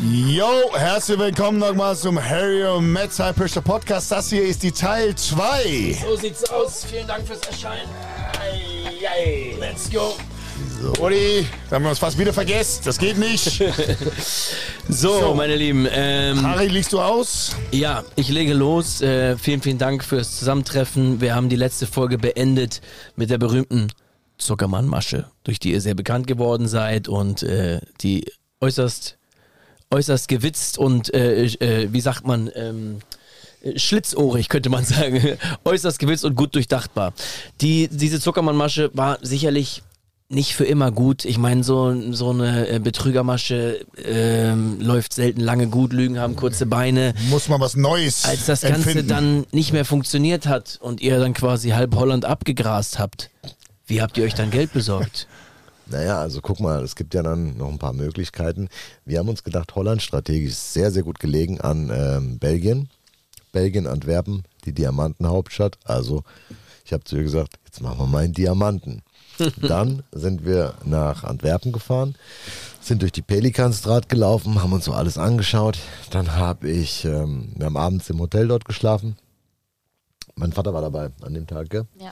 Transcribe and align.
Yo, 0.00 0.46
herzlich 0.74 1.18
willkommen 1.18 1.58
nochmal 1.58 1.96
zum 1.96 2.22
Harry 2.22 2.62
und 2.64 2.92
Matt 2.92 3.12
Cypressure 3.12 3.62
Podcast. 3.62 4.12
Das 4.12 4.30
hier 4.30 4.44
ist 4.44 4.62
die 4.62 4.70
Teil 4.70 5.14
2. 5.14 5.98
So 6.08 6.16
sieht's 6.16 6.48
aus. 6.50 6.84
Vielen 6.84 7.06
Dank 7.08 7.26
fürs 7.26 7.40
Erscheinen. 7.40 7.88
Ei, 8.40 9.06
ei, 9.08 9.54
let's 9.58 9.90
go. 9.90 10.14
Uli, 11.00 11.44
da 11.68 11.76
haben 11.76 11.82
wir 11.82 11.90
uns 11.90 11.98
fast 11.98 12.16
wieder 12.16 12.32
vergessen. 12.32 12.82
Das 12.84 12.98
geht 12.98 13.18
nicht. 13.18 13.62
So, 14.90 15.20
So. 15.20 15.34
meine 15.34 15.54
Lieben. 15.56 15.86
Ähm, 15.90 16.46
Harry, 16.46 16.68
liegst 16.68 16.94
du 16.94 17.00
aus? 17.00 17.54
ja, 17.72 18.04
ich 18.16 18.30
lege 18.30 18.54
los. 18.54 19.02
Äh, 19.02 19.36
vielen, 19.36 19.60
vielen 19.60 19.76
Dank 19.76 20.02
fürs 20.02 20.38
Zusammentreffen. 20.38 21.20
Wir 21.20 21.34
haben 21.34 21.50
die 21.50 21.56
letzte 21.56 21.86
Folge 21.86 22.16
beendet 22.16 22.80
mit 23.14 23.28
der 23.28 23.36
berühmten 23.36 23.88
Zuckermann-Masche, 24.38 25.26
durch 25.44 25.58
die 25.58 25.72
ihr 25.72 25.82
sehr 25.82 25.94
bekannt 25.94 26.26
geworden 26.26 26.68
seid 26.68 27.06
und 27.06 27.42
äh, 27.42 27.80
die 28.00 28.24
äußerst, 28.62 29.17
äußerst 29.90 30.28
gewitzt 30.28 30.78
und, 30.78 31.12
äh, 31.14 31.44
äh, 31.44 31.92
wie 31.92 32.00
sagt 32.00 32.26
man, 32.26 32.50
ähm, 32.54 32.98
äh, 33.62 33.78
schlitzohrig, 33.78 34.48
könnte 34.48 34.70
man 34.70 34.84
sagen. 34.84 35.38
äußerst 35.64 35.98
gewitzt 35.98 36.24
und 36.24 36.34
gut 36.34 36.54
durchdachtbar. 36.54 37.12
Die, 37.60 37.88
diese 37.88 38.20
Zuckermann-Masche 38.20 38.90
war 38.94 39.18
sicherlich 39.22 39.82
nicht 40.30 40.54
für 40.54 40.64
immer 40.66 40.90
gut. 40.92 41.24
Ich 41.24 41.38
meine, 41.38 41.64
so, 41.64 42.12
so 42.12 42.30
eine 42.30 42.68
äh, 42.68 42.78
Betrügermasche 42.80 43.80
ähm, 44.04 44.78
läuft 44.78 45.14
selten 45.14 45.40
lange 45.40 45.68
gut, 45.68 45.94
Lügen 45.94 46.18
haben 46.18 46.36
kurze 46.36 46.66
Beine. 46.66 47.14
Muss 47.30 47.48
man 47.48 47.58
was 47.62 47.76
Neues 47.76 48.26
Als 48.26 48.44
das 48.44 48.60
Ganze 48.60 48.90
empfinden. 48.90 49.08
dann 49.08 49.46
nicht 49.52 49.72
mehr 49.72 49.86
funktioniert 49.86 50.46
hat 50.46 50.78
und 50.82 51.00
ihr 51.00 51.18
dann 51.18 51.32
quasi 51.32 51.70
halb 51.70 51.94
Holland 51.94 52.26
abgegrast 52.26 52.98
habt, 52.98 53.30
wie 53.86 54.02
habt 54.02 54.18
ihr 54.18 54.24
euch 54.24 54.34
dann 54.34 54.50
Geld 54.50 54.74
besorgt? 54.74 55.26
Naja, 55.90 56.20
also 56.20 56.40
guck 56.40 56.60
mal, 56.60 56.82
es 56.82 56.96
gibt 56.96 57.14
ja 57.14 57.22
dann 57.22 57.56
noch 57.56 57.68
ein 57.68 57.78
paar 57.78 57.92
Möglichkeiten. 57.92 58.68
Wir 59.04 59.18
haben 59.18 59.28
uns 59.28 59.42
gedacht, 59.42 59.74
Holland 59.74 60.02
strategisch 60.02 60.54
sehr, 60.54 60.90
sehr 60.90 61.02
gut 61.02 61.18
gelegen 61.18 61.60
an 61.60 61.90
ähm, 61.92 62.38
Belgien. 62.38 62.90
Belgien, 63.52 63.86
Antwerpen, 63.86 64.44
die 64.64 64.72
Diamantenhauptstadt. 64.72 65.78
Also 65.84 66.22
ich 66.84 66.92
habe 66.92 67.04
zu 67.04 67.16
ihr 67.16 67.22
gesagt, 67.22 67.58
jetzt 67.64 67.80
machen 67.80 67.98
wir 67.98 68.06
mal 68.06 68.24
einen 68.24 68.34
Diamanten. 68.34 69.02
Dann 69.56 70.02
sind 70.12 70.44
wir 70.44 70.74
nach 70.84 71.24
Antwerpen 71.24 71.72
gefahren, 71.72 72.16
sind 72.80 73.02
durch 73.02 73.12
die 73.12 73.22
Pelikanstraat 73.22 74.08
gelaufen, 74.08 74.62
haben 74.62 74.72
uns 74.72 74.84
so 74.84 74.92
alles 74.92 75.16
angeschaut. 75.16 75.78
Dann 76.10 76.34
habe 76.34 76.68
ich, 76.68 77.04
ähm, 77.04 77.52
wir 77.56 77.66
haben 77.66 77.76
abends 77.76 78.10
im 78.10 78.20
Hotel 78.20 78.48
dort 78.48 78.64
geschlafen. 78.64 79.16
Mein 80.34 80.52
Vater 80.52 80.72
war 80.72 80.82
dabei 80.82 81.10
an 81.22 81.34
dem 81.34 81.46
Tag, 81.46 81.70
gell? 81.70 81.86
Ja. 81.98 82.10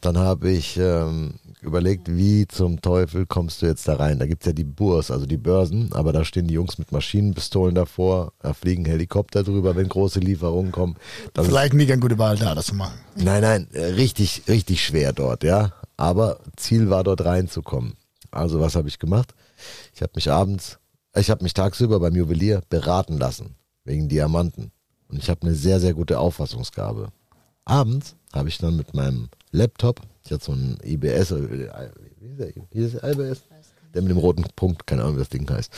Dann 0.00 0.18
habe 0.18 0.50
ich 0.50 0.76
ähm, 0.78 1.34
überlegt, 1.66 2.08
wie 2.08 2.46
zum 2.46 2.80
Teufel 2.80 3.26
kommst 3.26 3.60
du 3.60 3.66
jetzt 3.66 3.86
da 3.88 3.96
rein? 3.96 4.18
Da 4.18 4.26
gibt 4.26 4.42
es 4.42 4.46
ja 4.46 4.52
die 4.52 4.64
Burs, 4.64 5.10
also 5.10 5.26
die 5.26 5.36
Börsen, 5.36 5.92
aber 5.92 6.12
da 6.12 6.24
stehen 6.24 6.46
die 6.46 6.54
Jungs 6.54 6.78
mit 6.78 6.92
Maschinenpistolen 6.92 7.74
davor, 7.74 8.32
da 8.40 8.54
fliegen 8.54 8.84
Helikopter 8.84 9.42
drüber, 9.42 9.76
wenn 9.76 9.88
große 9.88 10.20
Lieferungen 10.20 10.72
kommen. 10.72 10.96
Das 11.34 11.44
ist, 11.44 11.50
Vielleicht 11.50 11.74
nicht 11.74 11.90
eine 11.90 12.00
gute 12.00 12.18
Wahl 12.18 12.36
da, 12.36 12.54
das 12.54 12.66
zu 12.66 12.74
machen. 12.74 12.98
nein, 13.16 13.42
nein, 13.42 13.68
äh, 13.72 13.84
richtig, 13.86 14.44
richtig 14.48 14.84
schwer 14.84 15.12
dort, 15.12 15.44
ja. 15.44 15.72
Aber 15.96 16.38
Ziel 16.56 16.88
war 16.90 17.04
dort 17.04 17.24
reinzukommen. 17.24 17.94
Also 18.30 18.60
was 18.60 18.74
habe 18.76 18.88
ich 18.88 18.98
gemacht? 18.98 19.34
Ich 19.94 20.02
habe 20.02 20.12
mich 20.14 20.30
abends, 20.30 20.78
ich 21.14 21.30
habe 21.30 21.42
mich 21.42 21.54
tagsüber 21.54 21.98
beim 22.00 22.14
Juwelier 22.14 22.62
beraten 22.68 23.18
lassen, 23.18 23.56
wegen 23.84 24.08
Diamanten. 24.08 24.70
Und 25.08 25.18
ich 25.18 25.30
habe 25.30 25.42
eine 25.42 25.54
sehr, 25.54 25.80
sehr 25.80 25.94
gute 25.94 26.18
Auffassungsgabe. 26.18 27.08
Abends 27.66 28.14
habe 28.32 28.48
ich 28.48 28.58
dann 28.58 28.76
mit 28.76 28.94
meinem 28.94 29.28
Laptop, 29.50 30.00
ich 30.24 30.30
hatte 30.30 30.44
so 30.44 30.52
einen 30.52 30.78
IBS, 30.84 31.32
oder 31.32 31.50
wie 31.50 32.28
ist 32.28 32.38
der, 32.38 32.52
wie 32.70 32.78
ist 32.78 32.94
der 32.94 33.04
IBS? 33.04 33.42
Der 33.92 34.02
mit 34.02 34.10
dem 34.10 34.18
roten 34.18 34.44
Punkt, 34.54 34.86
keine 34.86 35.02
Ahnung, 35.02 35.16
wie 35.16 35.20
das 35.20 35.28
Ding 35.28 35.50
heißt. 35.50 35.70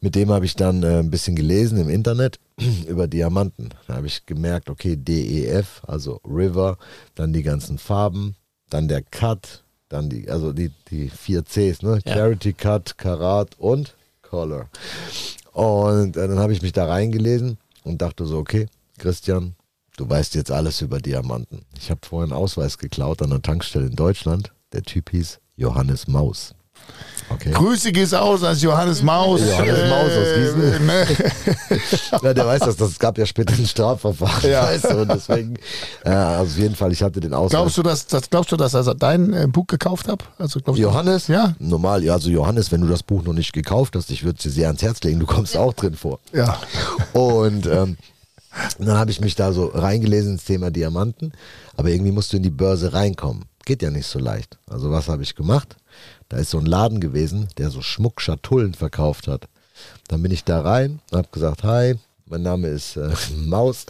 Mit 0.00 0.14
dem 0.14 0.30
habe 0.30 0.44
ich 0.44 0.54
dann 0.54 0.84
äh, 0.84 1.00
ein 1.00 1.10
bisschen 1.10 1.34
gelesen 1.34 1.78
im 1.78 1.88
Internet 1.88 2.38
über 2.86 3.08
Diamanten. 3.08 3.70
Da 3.88 3.96
habe 3.96 4.06
ich 4.06 4.24
gemerkt, 4.24 4.70
okay, 4.70 4.96
DEF, 4.96 5.82
also 5.86 6.20
River, 6.24 6.78
dann 7.16 7.32
die 7.32 7.42
ganzen 7.42 7.78
Farben, 7.78 8.36
dann 8.70 8.86
der 8.86 9.02
Cut, 9.02 9.64
dann 9.88 10.08
die, 10.08 10.30
also 10.30 10.52
die, 10.52 10.70
die 10.90 11.08
vier 11.08 11.42
Cs, 11.42 11.82
ne? 11.82 12.00
Ja. 12.04 12.12
Clarity, 12.12 12.52
Cut, 12.52 12.96
Karat 12.98 13.58
und 13.58 13.96
Color. 14.22 14.68
Und 15.52 16.16
äh, 16.16 16.28
dann 16.28 16.38
habe 16.38 16.52
ich 16.52 16.62
mich 16.62 16.72
da 16.72 16.86
reingelesen 16.86 17.58
und 17.82 18.00
dachte 18.00 18.26
so, 18.26 18.38
okay, 18.38 18.66
Christian, 18.98 19.56
du 19.98 20.08
weißt 20.08 20.34
jetzt 20.34 20.50
alles 20.50 20.80
über 20.80 20.98
Diamanten. 21.00 21.62
Ich 21.78 21.90
habe 21.90 22.00
vorhin 22.08 22.32
einen 22.32 22.40
Ausweis 22.40 22.78
geklaut 22.78 23.20
an 23.20 23.30
einer 23.32 23.42
Tankstelle 23.42 23.86
in 23.86 23.96
Deutschland. 23.96 24.52
Der 24.72 24.82
Typ 24.82 25.10
hieß 25.10 25.38
Johannes 25.56 26.08
Maus. 26.08 26.54
Okay. 27.30 27.50
Grüße 27.50 27.90
geht's 27.92 28.14
aus 28.14 28.42
als 28.44 28.62
Johannes 28.62 29.02
Maus. 29.02 29.40
Johannes 29.40 29.90
Maus 29.90 30.10
aus 30.12 30.34
Gießen. 30.36 30.86
ne? 30.86 31.06
Ja, 32.22 32.32
der 32.34 32.46
weiß 32.46 32.60
das, 32.60 32.76
das 32.76 32.98
gab 32.98 33.18
ja 33.18 33.26
später 33.26 33.52
ein 33.54 33.66
Strafverfahren, 33.66 34.48
Ja. 34.50 34.62
weißt 34.62 34.84
du, 34.84 35.02
und 35.02 35.08
deswegen, 35.10 35.54
ja, 36.06 36.38
also 36.38 36.52
auf 36.52 36.58
jeden 36.58 36.74
Fall, 36.76 36.92
ich 36.92 37.02
hatte 37.02 37.20
den 37.20 37.34
Ausweis. 37.34 37.50
Glaubst 37.50 37.76
du, 37.78 37.82
dass, 37.82 38.06
das, 38.06 38.30
glaubst 38.30 38.52
du, 38.52 38.56
dass 38.56 38.72
er 38.74 38.94
dein 38.94 39.32
äh, 39.34 39.46
Buch 39.48 39.66
gekauft 39.66 40.08
hat? 40.08 40.24
Also, 40.38 40.60
glaubst 40.60 40.78
du- 40.78 40.82
Johannes? 40.82 41.26
Ja. 41.26 41.54
Normal, 41.58 42.02
ja, 42.04 42.14
also 42.14 42.30
Johannes, 42.30 42.70
wenn 42.72 42.80
du 42.80 42.86
das 42.88 43.02
Buch 43.02 43.22
noch 43.24 43.34
nicht 43.34 43.52
gekauft 43.52 43.94
hast, 43.96 44.10
ich 44.10 44.24
würde 44.24 44.36
es 44.38 44.44
dir 44.44 44.50
sehr 44.50 44.68
ans 44.68 44.82
Herz 44.82 45.02
legen, 45.02 45.18
du 45.20 45.26
kommst 45.26 45.56
auch 45.56 45.74
drin 45.74 45.94
vor. 45.94 46.20
Ja. 46.32 46.58
Und 47.12 47.66
ähm, 47.66 47.96
dann 48.78 48.96
habe 48.96 49.10
ich 49.10 49.20
mich 49.20 49.34
da 49.34 49.52
so 49.52 49.66
reingelesen 49.66 50.32
ins 50.32 50.44
Thema 50.44 50.70
Diamanten, 50.70 51.32
aber 51.76 51.90
irgendwie 51.90 52.12
musst 52.12 52.32
du 52.32 52.36
in 52.36 52.42
die 52.42 52.50
Börse 52.50 52.92
reinkommen. 52.92 53.44
Geht 53.64 53.82
ja 53.82 53.90
nicht 53.90 54.06
so 54.06 54.18
leicht. 54.18 54.58
Also 54.68 54.90
was 54.90 55.08
habe 55.08 55.22
ich 55.22 55.34
gemacht? 55.34 55.76
Da 56.28 56.38
ist 56.38 56.50
so 56.50 56.58
ein 56.58 56.66
Laden 56.66 57.00
gewesen, 57.00 57.48
der 57.58 57.70
so 57.70 57.82
Schmuckschatullen 57.82 58.74
verkauft 58.74 59.28
hat. 59.28 59.48
Dann 60.08 60.22
bin 60.22 60.32
ich 60.32 60.44
da 60.44 60.60
rein, 60.60 61.00
habe 61.12 61.28
gesagt, 61.30 61.64
hi, 61.64 61.94
mein 62.26 62.42
Name 62.42 62.68
ist 62.68 62.96
äh, 62.96 63.10
Maus, 63.36 63.86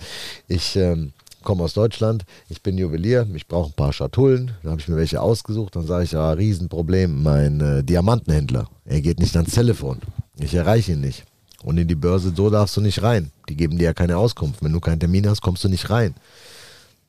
ich 0.46 0.76
ähm, 0.76 1.12
komme 1.42 1.64
aus 1.64 1.74
Deutschland, 1.74 2.24
ich 2.48 2.62
bin 2.62 2.78
Juwelier, 2.78 3.26
ich 3.34 3.46
brauche 3.46 3.70
ein 3.70 3.76
paar 3.76 3.92
Schatullen. 3.92 4.52
Dann 4.62 4.72
habe 4.72 4.80
ich 4.80 4.88
mir 4.88 4.96
welche 4.96 5.20
ausgesucht, 5.20 5.76
dann 5.76 5.86
sage 5.86 6.04
ich, 6.04 6.12
ja, 6.12 6.30
Riesenproblem, 6.32 7.22
mein 7.22 7.60
äh, 7.60 7.84
Diamantenhändler, 7.84 8.68
er 8.84 9.00
geht 9.00 9.20
nicht 9.20 9.36
ans 9.36 9.54
Telefon, 9.54 10.00
ich 10.38 10.54
erreiche 10.54 10.92
ihn 10.92 11.00
nicht. 11.00 11.24
Und 11.62 11.78
in 11.78 11.88
die 11.88 11.94
Börse, 11.94 12.32
so 12.34 12.50
darfst 12.50 12.76
du 12.76 12.80
nicht 12.80 13.02
rein. 13.02 13.30
Die 13.48 13.56
geben 13.56 13.78
dir 13.78 13.84
ja 13.84 13.94
keine 13.94 14.16
Auskunft. 14.16 14.62
Wenn 14.62 14.72
du 14.72 14.80
keinen 14.80 15.00
Termin 15.00 15.28
hast, 15.28 15.42
kommst 15.42 15.64
du 15.64 15.68
nicht 15.68 15.90
rein. 15.90 16.14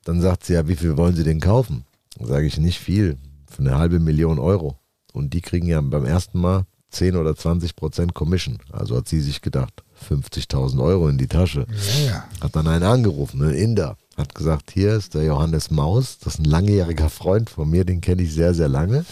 Dann 0.04 0.20
sagt 0.20 0.44
sie 0.44 0.54
ja, 0.54 0.66
wie 0.66 0.76
viel 0.76 0.96
wollen 0.96 1.14
sie 1.14 1.24
denn 1.24 1.40
kaufen? 1.40 1.84
Dann 2.18 2.28
sage 2.28 2.46
ich 2.46 2.58
nicht 2.58 2.78
viel, 2.78 3.16
für 3.48 3.60
eine 3.60 3.78
halbe 3.78 4.00
Million 4.00 4.38
Euro. 4.38 4.76
Und 5.12 5.34
die 5.34 5.40
kriegen 5.40 5.66
ja 5.66 5.80
beim 5.80 6.04
ersten 6.04 6.40
Mal 6.40 6.64
10 6.90 7.16
oder 7.16 7.36
20 7.36 7.76
Prozent 7.76 8.14
Commission. 8.14 8.58
Also 8.72 8.96
hat 8.96 9.08
sie 9.08 9.20
sich 9.20 9.42
gedacht, 9.42 9.84
50.000 10.08 10.82
Euro 10.82 11.08
in 11.08 11.18
die 11.18 11.28
Tasche. 11.28 11.66
Ja. 12.06 12.24
Hat 12.40 12.56
dann 12.56 12.66
einen 12.66 12.84
angerufen, 12.84 13.42
ein 13.42 13.54
Inder. 13.54 13.96
Hat 14.16 14.34
gesagt, 14.34 14.70
hier 14.72 14.94
ist 14.94 15.14
der 15.14 15.24
Johannes 15.24 15.70
Maus, 15.70 16.18
das 16.18 16.34
ist 16.34 16.40
ein 16.40 16.44
langjähriger 16.44 17.08
Freund 17.08 17.48
von 17.48 17.70
mir, 17.70 17.84
den 17.84 18.00
kenne 18.00 18.22
ich 18.22 18.34
sehr, 18.34 18.54
sehr 18.54 18.68
lange. 18.68 19.04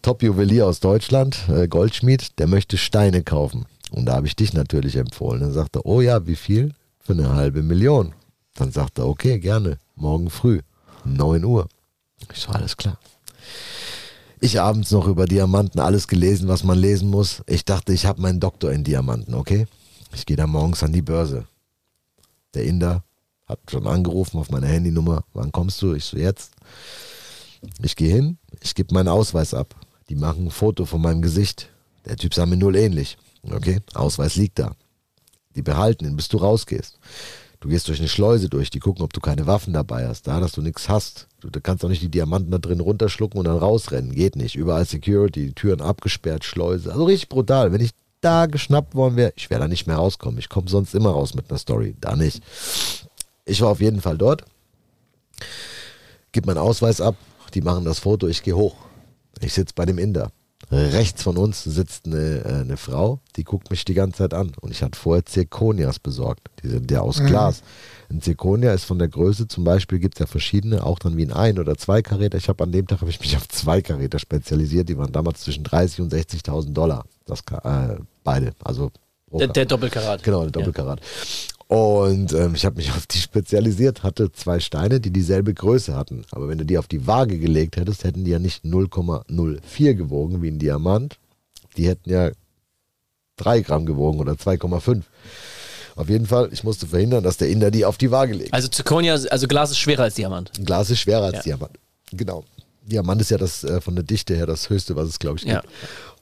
Top-Juwelier 0.00 0.66
aus 0.66 0.80
Deutschland, 0.80 1.48
äh, 1.48 1.68
Goldschmied, 1.68 2.38
der 2.38 2.46
möchte 2.46 2.78
Steine 2.78 3.22
kaufen. 3.22 3.66
Und 3.92 4.06
da 4.06 4.14
habe 4.14 4.26
ich 4.26 4.34
dich 4.34 4.54
natürlich 4.54 4.96
empfohlen. 4.96 5.40
Dann 5.40 5.52
sagte 5.52 5.80
er, 5.80 5.86
oh 5.86 6.00
ja, 6.00 6.26
wie 6.26 6.36
viel? 6.36 6.74
Für 6.98 7.12
eine 7.12 7.34
halbe 7.34 7.62
Million. 7.62 8.14
Dann 8.54 8.72
sagte 8.72 9.02
er, 9.02 9.08
okay, 9.08 9.38
gerne, 9.38 9.78
morgen 9.94 10.30
früh, 10.30 10.60
9 11.04 11.44
Uhr. 11.44 11.68
Ich 12.32 12.40
so, 12.40 12.50
alles 12.50 12.76
klar. 12.76 12.98
Ich 14.40 14.60
abends 14.60 14.90
noch 14.90 15.06
über 15.06 15.26
Diamanten 15.26 15.78
alles 15.78 16.08
gelesen, 16.08 16.48
was 16.48 16.64
man 16.64 16.78
lesen 16.78 17.10
muss. 17.10 17.42
Ich 17.46 17.64
dachte, 17.64 17.92
ich 17.92 18.06
habe 18.06 18.20
meinen 18.20 18.40
Doktor 18.40 18.72
in 18.72 18.82
Diamanten, 18.82 19.34
okay? 19.34 19.66
Ich 20.14 20.26
gehe 20.26 20.36
da 20.36 20.46
morgens 20.46 20.82
an 20.82 20.92
die 20.92 21.02
Börse. 21.02 21.46
Der 22.54 22.64
Inder 22.64 23.04
hat 23.46 23.60
schon 23.70 23.86
angerufen 23.86 24.38
auf 24.38 24.50
meine 24.50 24.66
Handynummer. 24.66 25.24
Wann 25.34 25.52
kommst 25.52 25.80
du? 25.82 25.94
Ich 25.94 26.04
so, 26.04 26.16
jetzt. 26.16 26.52
Ich 27.82 27.94
gehe 27.94 28.12
hin, 28.12 28.38
ich 28.60 28.74
gebe 28.74 28.94
meinen 28.94 29.08
Ausweis 29.08 29.54
ab. 29.54 29.74
Die 30.08 30.16
machen 30.16 30.46
ein 30.46 30.50
Foto 30.50 30.86
von 30.86 31.00
meinem 31.00 31.22
Gesicht. 31.22 31.68
Der 32.04 32.16
Typ 32.16 32.34
sah 32.34 32.46
mir 32.46 32.56
null 32.56 32.76
ähnlich. 32.76 33.16
Okay, 33.50 33.80
Ausweis 33.94 34.36
liegt 34.36 34.58
da. 34.58 34.74
Die 35.54 35.62
behalten 35.62 36.04
ihn, 36.04 36.16
bis 36.16 36.28
du 36.28 36.38
rausgehst. 36.38 36.98
Du 37.60 37.68
gehst 37.68 37.86
durch 37.86 38.00
eine 38.00 38.08
Schleuse 38.08 38.48
durch, 38.48 38.70
die 38.70 38.80
gucken, 38.80 39.04
ob 39.04 39.12
du 39.12 39.20
keine 39.20 39.46
Waffen 39.46 39.72
dabei 39.72 40.08
hast. 40.08 40.26
Da, 40.26 40.40
dass 40.40 40.52
du 40.52 40.62
nichts 40.62 40.88
hast. 40.88 41.28
Du, 41.40 41.48
du 41.48 41.60
kannst 41.60 41.84
auch 41.84 41.88
nicht 41.88 42.02
die 42.02 42.10
Diamanten 42.10 42.50
da 42.50 42.58
drin 42.58 42.80
runterschlucken 42.80 43.38
und 43.38 43.44
dann 43.44 43.56
rausrennen. 43.56 44.12
Geht 44.12 44.34
nicht. 44.34 44.56
Überall 44.56 44.84
Security, 44.84 45.46
die 45.46 45.54
Türen 45.54 45.80
abgesperrt, 45.80 46.44
Schleuse. 46.44 46.90
Also 46.90 47.04
richtig 47.04 47.28
brutal. 47.28 47.72
Wenn 47.72 47.80
ich 47.80 47.92
da 48.20 48.46
geschnappt 48.46 48.96
worden 48.96 49.14
wäre, 49.14 49.32
ich 49.36 49.48
wäre 49.48 49.60
da 49.60 49.68
nicht 49.68 49.86
mehr 49.86 49.96
rauskommen. 49.96 50.38
Ich 50.40 50.48
komme 50.48 50.68
sonst 50.68 50.94
immer 50.94 51.10
raus 51.10 51.34
mit 51.34 51.50
einer 51.50 51.58
Story. 51.58 51.94
Da 52.00 52.16
nicht. 52.16 52.42
Ich 53.44 53.60
war 53.60 53.68
auf 53.68 53.80
jeden 53.80 54.00
Fall 54.00 54.18
dort. 54.18 54.44
Gib 56.32 56.46
meinen 56.46 56.58
Ausweis 56.58 57.00
ab. 57.00 57.14
Die 57.54 57.60
machen 57.60 57.84
das 57.84 58.00
Foto. 58.00 58.26
Ich 58.26 58.42
gehe 58.42 58.56
hoch. 58.56 58.74
Ich 59.40 59.52
sitze 59.52 59.74
bei 59.76 59.86
dem 59.86 59.98
Inder. 59.98 60.32
Rechts 60.70 61.22
von 61.22 61.36
uns 61.36 61.64
sitzt 61.64 62.06
eine, 62.06 62.44
äh, 62.44 62.60
eine 62.60 62.76
Frau, 62.76 63.20
die 63.36 63.44
guckt 63.44 63.70
mich 63.70 63.84
die 63.84 63.94
ganze 63.94 64.18
Zeit 64.18 64.34
an. 64.34 64.52
Und 64.60 64.70
ich 64.70 64.82
hatte 64.82 64.98
vorher 64.98 65.24
Zirconias 65.26 65.98
besorgt. 65.98 66.48
Die 66.62 66.68
sind 66.68 66.90
ja 66.90 67.00
aus 67.00 67.18
Glas. 67.24 67.62
Ein 68.10 68.20
Zirconia 68.20 68.72
ist 68.72 68.84
von 68.84 68.98
der 68.98 69.08
Größe, 69.08 69.48
zum 69.48 69.64
Beispiel 69.64 69.98
gibt 69.98 70.16
es 70.16 70.20
ja 70.20 70.26
verschiedene, 70.26 70.84
auch 70.84 70.98
dann 70.98 71.16
wie 71.16 71.24
ein 71.24 71.32
Ein- 71.32 71.58
oder 71.58 71.76
Zweikaräter. 71.76 72.36
Ich 72.38 72.48
habe 72.48 72.62
an 72.64 72.72
dem 72.72 72.86
Tag 72.86 73.00
habe 73.00 73.10
ich 73.10 73.20
mich 73.20 73.36
auf 73.36 73.48
Zweikaräter 73.48 74.18
spezialisiert. 74.18 74.88
Die 74.88 74.98
waren 74.98 75.12
damals 75.12 75.40
zwischen 75.40 75.64
30 75.64 76.00
und 76.02 76.12
60.000 76.12 76.72
Dollar. 76.72 77.04
Das, 77.26 77.40
äh, 77.64 77.96
beide. 78.22 78.52
Also 78.62 78.90
Der, 79.32 79.48
der 79.48 79.64
Doppelkarat. 79.64 80.22
Genau, 80.22 80.42
der 80.42 80.50
Doppelkarat. 80.50 81.00
Und 81.72 82.34
ähm, 82.34 82.54
ich 82.54 82.66
habe 82.66 82.76
mich 82.76 82.90
auf 82.96 83.06
die 83.06 83.16
spezialisiert, 83.18 84.02
hatte 84.02 84.30
zwei 84.30 84.60
Steine, 84.60 85.00
die 85.00 85.10
dieselbe 85.10 85.54
Größe 85.54 85.96
hatten. 85.96 86.26
Aber 86.30 86.46
wenn 86.48 86.58
du 86.58 86.66
die 86.66 86.76
auf 86.76 86.86
die 86.86 87.06
Waage 87.06 87.38
gelegt 87.38 87.78
hättest, 87.78 88.04
hätten 88.04 88.24
die 88.24 88.30
ja 88.30 88.38
nicht 88.38 88.62
0,04 88.62 89.94
gewogen 89.94 90.42
wie 90.42 90.48
ein 90.50 90.58
Diamant. 90.58 91.16
Die 91.78 91.88
hätten 91.88 92.10
ja 92.10 92.30
3 93.36 93.62
Gramm 93.62 93.86
gewogen 93.86 94.20
oder 94.20 94.32
2,5. 94.32 95.00
Auf 95.96 96.10
jeden 96.10 96.26
Fall, 96.26 96.50
ich 96.52 96.62
musste 96.62 96.86
verhindern, 96.86 97.24
dass 97.24 97.38
der 97.38 97.48
Inder 97.48 97.70
die 97.70 97.86
auf 97.86 97.96
die 97.96 98.10
Waage 98.10 98.34
legt. 98.34 98.52
Also 98.52 98.68
Zirconia, 98.68 99.14
also 99.14 99.48
Glas 99.48 99.70
ist 99.70 99.78
schwerer 99.78 100.02
als 100.02 100.14
Diamant. 100.16 100.52
Ein 100.58 100.66
Glas 100.66 100.90
ist 100.90 101.00
schwerer 101.00 101.24
als 101.24 101.36
Ja. 101.36 101.42
Diamant. 101.42 101.78
Genau. 102.12 102.44
Diamant 102.82 103.22
ist 103.22 103.30
ja 103.30 103.38
das 103.38 103.64
äh, 103.64 103.80
von 103.80 103.94
der 103.94 104.04
Dichte 104.04 104.34
her 104.36 104.44
das 104.44 104.68
höchste, 104.68 104.94
was 104.94 105.08
es, 105.08 105.18
glaube 105.18 105.38
ich, 105.38 105.44
gibt. 105.44 105.54
Ja. 105.54 105.62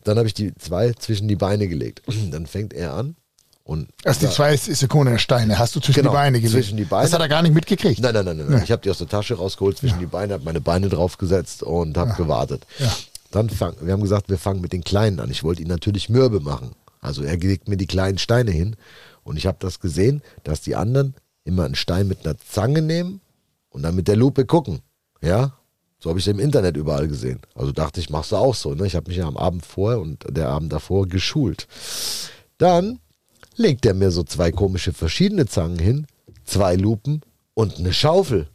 Dann 0.05 0.17
habe 0.17 0.29
ich 0.29 0.35
die 0.35 0.55
zwei 0.55 0.93
zwischen 0.93 1.27
die 1.27 1.35
Beine 1.35 1.67
gelegt. 1.67 2.03
Dann 2.31 2.47
fängt 2.47 2.73
er 2.73 2.95
an 2.95 3.17
und 3.71 3.87
Also 4.05 4.27
die 4.27 4.33
zwei 4.33 4.57
Silikonsteine 4.57 5.57
hast 5.57 5.77
du 5.77 5.81
zwischen 5.81 6.01
Genau, 6.01 6.11
die 6.11 6.17
Beine 6.17 6.41
gelegt. 6.41 6.55
zwischen 6.65 6.77
die 6.77 6.85
Beine. 6.85 7.05
Das 7.05 7.13
hat 7.13 7.21
er 7.21 7.29
gar 7.29 7.41
nicht 7.41 7.55
mitgekriegt. 7.55 8.01
Nein, 8.01 8.15
nein, 8.15 8.25
nein, 8.25 8.37
nein. 8.39 8.47
nein. 8.51 8.63
Ich 8.65 8.73
habe 8.73 8.83
die 8.83 8.91
aus 8.91 8.99
der 8.99 9.07
Tasche 9.07 9.37
rausgeholt, 9.37 9.79
zwischen 9.79 10.01
die 10.01 10.07
Beine, 10.07 10.35
habe 10.35 10.43
meine 10.45 10.61
Beine 10.61 10.89
draufgesetzt 10.89 11.63
und 11.63 11.97
habe 11.97 12.15
gewartet. 12.15 12.67
Ja. 12.81 12.93
Dann 13.31 13.49
fang, 13.49 13.77
wir 13.81 13.93
haben 13.93 14.03
gesagt, 14.03 14.29
wir 14.29 14.39
fangen 14.39 14.61
mit 14.61 14.73
den 14.73 14.83
Kleinen 14.83 15.21
an. 15.21 15.31
Ich 15.31 15.45
wollte 15.45 15.63
ihn 15.63 15.69
natürlich 15.69 16.09
mürbe 16.09 16.41
machen. 16.41 16.73
Also 17.01 17.23
er 17.23 17.37
legt 17.37 17.69
mir 17.69 17.77
die 17.77 17.87
kleinen 17.87 18.19
Steine 18.19 18.51
hin 18.51 18.75
und 19.23 19.37
ich 19.37 19.47
habe 19.47 19.59
das 19.61 19.79
gesehen, 19.79 20.21
dass 20.43 20.63
die 20.63 20.75
anderen 20.75 21.15
immer 21.45 21.65
einen 21.65 21.77
Stein 21.77 22.09
mit 22.09 22.27
einer 22.27 22.37
Zange 22.39 22.83
nehmen 22.83 23.21
und 23.69 23.85
dann 23.85 23.95
mit 23.95 24.09
der 24.09 24.17
Lupe 24.17 24.47
gucken. 24.47 24.81
Ja, 25.23 25.53
so 26.01 26.11
habe 26.11 26.19
ich 26.19 26.27
es 26.27 26.33
im 26.33 26.41
Internet 26.41 26.77
überall 26.77 27.07
gesehen. 27.07 27.39
Also 27.55 27.71
dachte 27.71 28.01
ich, 28.01 28.11
machst 28.11 28.33
du 28.33 28.37
auch 28.37 28.57
so. 28.57 28.75
Ne? 28.75 28.89
Ich 28.89 28.97
habe 28.97 29.09
mich 29.09 29.19
ja 29.19 29.29
am 29.29 29.37
Abend 29.37 29.65
vorher 29.65 30.01
und 30.01 30.25
der 30.29 30.49
Abend 30.49 30.73
davor 30.73 31.07
geschult. 31.07 31.69
Dann 32.59 32.99
legt 33.61 33.87
er 33.87 33.95
mir 33.95 34.11
so 34.11 34.23
zwei 34.25 34.51
komische 34.51 34.93
verschiedene 34.93 35.47
Zangen 35.47 35.79
hin, 35.79 36.07
zwei 36.45 36.75
Lupen 36.77 37.23
und 37.55 37.79
eine 37.79 37.93
Schaufel. 37.93 38.49